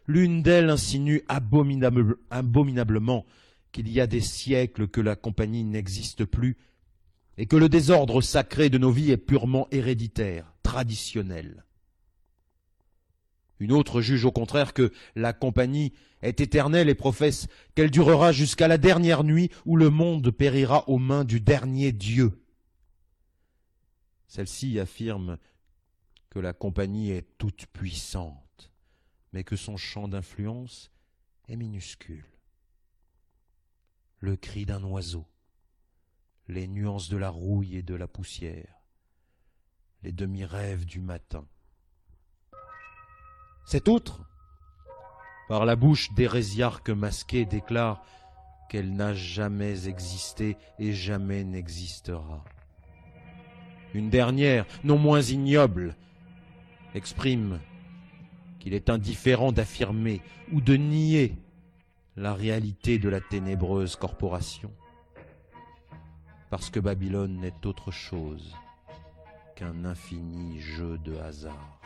L'une 0.06 0.44
d'elles 0.44 0.70
insinue 0.70 1.24
abominablement 1.30 3.26
qu'il 3.72 3.90
y 3.90 4.02
a 4.02 4.08
des 4.08 4.22
siècles 4.22 4.88
que 4.90 5.02
la 5.02 5.16
compagnie 5.16 5.64
n'existe 5.64 6.26
plus 6.26 6.58
et 7.38 7.46
que 7.46 7.56
le 7.56 7.70
désordre 7.70 8.22
sacré 8.22 8.70
de 8.70 8.78
nos 8.78 8.92
vies 8.92 9.12
est 9.12 9.18
purement 9.18 9.68
héréditaire, 9.72 10.54
traditionnel. 10.64 11.64
Une 13.60 13.72
autre 13.72 14.02
juge 14.02 14.26
au 14.26 14.32
contraire 14.32 14.74
que 14.74 14.92
la 15.16 15.34
compagnie 15.34 15.94
est 16.22 16.42
éternelle 16.42 16.90
et 16.90 16.96
professe 16.96 17.48
qu'elle 17.76 17.92
durera 17.92 18.32
jusqu'à 18.32 18.68
la 18.68 18.78
dernière 18.78 19.24
nuit 19.24 19.50
où 19.66 19.76
le 19.76 19.90
monde 19.90 20.32
périra 20.32 20.88
aux 20.90 21.00
mains 21.00 21.26
du 21.26 21.40
dernier 21.42 21.92
Dieu. 21.92 22.44
Celle-ci 24.28 24.80
affirme 24.80 25.38
que 26.30 26.40
la 26.40 26.54
compagnie 26.54 27.12
est 27.12 27.38
toute 27.38 27.66
puissante 27.68 28.48
mais 29.34 29.44
que 29.44 29.56
son 29.56 29.78
champ 29.78 30.08
d'influence 30.08 30.92
est 31.48 31.56
minuscule. 31.56 32.26
Le 34.20 34.36
cri 34.36 34.66
d'un 34.66 34.84
oiseau, 34.84 35.26
les 36.48 36.68
nuances 36.68 37.10
de 37.10 37.18
la 37.18 37.30
rouille 37.30 37.78
et 37.78 37.84
de 37.84 37.94
la 37.94 38.08
poussière, 38.08 38.82
les 40.04 40.12
demi-rêves 40.12 40.86
du 40.86 41.02
matin. 41.02 41.48
Cet 43.68 43.88
autre, 43.88 44.22
par 45.48 45.66
la 45.66 45.76
bouche 45.76 46.12
d'hérésiarque 46.14 46.90
masqué, 46.90 47.46
déclare 47.46 48.02
qu'elle 48.70 48.94
n'a 48.94 49.14
jamais 49.14 49.88
existé 49.88 50.58
et 50.80 50.94
jamais 50.94 51.44
n'existera. 51.44 52.44
Une 53.94 54.10
dernière, 54.10 54.66
non 54.84 54.98
moins 54.98 55.22
ignoble, 55.22 55.96
exprime 56.96 57.60
il 58.68 58.74
est 58.74 58.90
indifférent 58.90 59.54
d'affirmer 59.54 60.22
ou 60.52 60.60
de 60.60 60.76
nier 60.76 61.38
la 62.18 62.34
réalité 62.34 63.00
de 63.00 63.08
la 63.08 63.22
ténébreuse 63.22 63.96
corporation. 63.96 64.74
Parce 66.50 66.70
que 66.70 66.82
Babylone 66.82 67.38
n'est 67.38 67.66
autre 67.66 67.92
chose 67.92 68.54
qu'un 69.56 69.86
infini 69.86 70.60
jeu 70.60 70.98
de 70.98 71.16
hasard. 71.16 71.80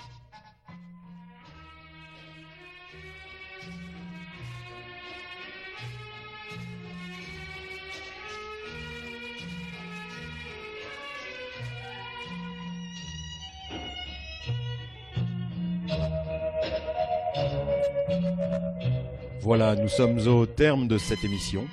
Voilà, 19.41 19.75
nous 19.75 19.89
sommes 19.89 20.19
au 20.27 20.45
terme 20.45 20.87
de 20.87 20.97
cette 20.97 21.23
émission. 21.23 21.65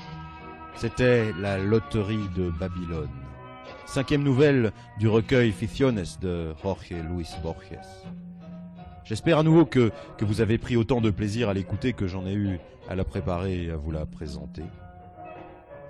C'était 0.76 1.32
la 1.38 1.58
loterie 1.58 2.28
de 2.36 2.50
Babylone. 2.50 3.10
Cinquième 3.84 4.22
nouvelle 4.22 4.72
du 4.98 5.08
recueil 5.08 5.52
Ficciones 5.52 6.04
de 6.20 6.54
Jorge 6.62 6.90
Luis 6.90 7.28
Borges. 7.42 7.78
J'espère 9.04 9.38
à 9.38 9.42
nouveau 9.42 9.64
que, 9.64 9.90
que 10.18 10.24
vous 10.24 10.40
avez 10.40 10.58
pris 10.58 10.76
autant 10.76 11.00
de 11.00 11.10
plaisir 11.10 11.48
à 11.48 11.54
l'écouter 11.54 11.94
que 11.94 12.06
j'en 12.06 12.26
ai 12.26 12.34
eu 12.34 12.58
à 12.88 12.94
la 12.94 13.04
préparer 13.04 13.64
et 13.64 13.70
à 13.70 13.76
vous 13.76 13.90
la 13.90 14.06
présenter. 14.06 14.62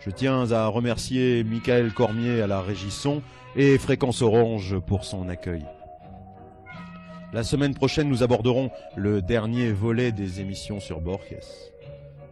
Je 0.01 0.11
tiens 0.11 0.51
à 0.53 0.67
remercier 0.69 1.45
Michael 1.45 1.93
Cormier 1.93 2.41
à 2.41 2.47
la 2.47 2.61
régisson 2.61 3.23
et 3.57 3.79
Fréquence 3.79 4.23
Orange 4.23 4.79
pour 4.79 5.05
son 5.05 5.29
accueil. 5.29 5.65
La 7.35 7.45
semaine 7.45 7.75
prochaine, 7.75 8.09
nous 8.09 8.23
aborderons 8.23 8.71
le 8.97 9.21
dernier 9.21 9.71
volet 9.71 10.13
des 10.13 10.41
émissions 10.41 10.81
sur 10.81 11.03
Borges. 11.03 11.37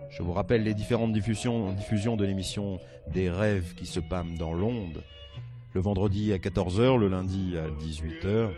Je 0.09 0.23
vous 0.23 0.33
rappelle 0.33 0.63
les 0.63 0.73
différentes 0.73 1.13
diffusions, 1.13 1.75
de 2.17 2.25
l'émission 2.25 2.81
Des 3.13 3.29
rêves 3.29 3.75
qui 3.75 3.85
se 3.85 4.01
pâment 4.01 4.39
dans 4.39 4.55
l'onde. 4.55 5.03
Le 5.75 5.83
vendredi 5.83 6.33
à 6.33 6.39
14h, 6.39 6.99
le 6.99 7.09
lundi 7.09 7.57
à 7.59 7.69
18h, 7.69 8.49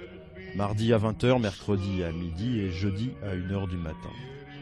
mardi 0.55 0.93
à 0.93 0.99
20h, 0.99 1.41
mercredi 1.41 2.05
à 2.05 2.13
midi 2.13 2.61
et 2.61 2.71
jeudi 2.71 3.11
à 3.25 3.35
1h 3.35 3.69
du 3.69 3.77
matin. 3.77 4.13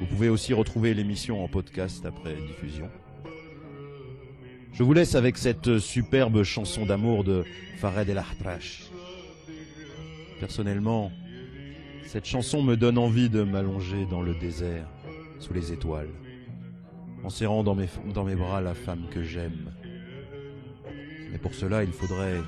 Vous 0.01 0.07
pouvez 0.07 0.31
aussi 0.31 0.55
retrouver 0.55 0.95
l'émission 0.95 1.45
en 1.45 1.49
podcast 1.49 2.07
après 2.07 2.37
diffusion. 2.37 2.89
Je 4.73 4.83
vous 4.83 4.95
laisse 4.95 5.15
avec 5.15 5.37
cette 5.37 5.79
superbe 5.79 6.43
chanson 6.43 6.87
d'amour 6.87 7.23
de 7.23 7.45
Fared 7.77 8.09
El 8.09 8.17
Ahtrash. 8.17 8.85
Personnellement, 10.41 11.13
cette 12.07 12.25
chanson 12.25 12.63
me 12.63 12.77
donne 12.77 12.99
envie 12.99 13.29
de 13.29 13.43
m'allonger 13.43 14.07
dans 14.07 14.23
le 14.23 14.35
désert, 14.35 14.87
sous 15.41 15.53
les 15.53 15.73
étoiles, 15.73 16.11
en 17.25 17.31
serrant 17.31 17.65
dans 17.65 17.75
mes, 17.75 18.35
bras 18.37 18.61
la 18.61 18.75
femme 18.75 19.07
que 19.11 19.23
j'aime. 19.23 19.73
Mais 21.33 21.39
pour 21.39 21.53
cela, 21.53 21.83
il 21.83 21.91
faudrait 21.91 22.41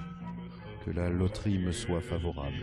que 0.84 0.92
la 0.92 1.10
loterie 1.10 1.58
me 1.58 1.72
soit 1.72 2.00
favorable. 2.00 2.54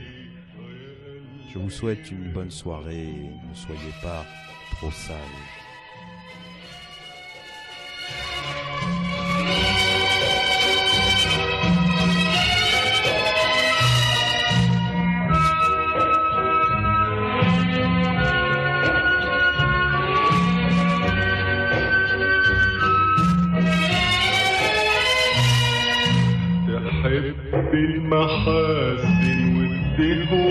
Je 1.53 1.59
vous 1.59 1.69
souhaite 1.69 2.09
une 2.11 2.31
bonne 2.31 2.51
soirée 2.51 3.13
ne 3.49 3.55
soyez 3.55 3.93
pas 4.01 4.25
trop 4.71 4.91
sage. 4.91 5.64
بالمحاسن 27.75 29.39
والدهون 29.57 30.44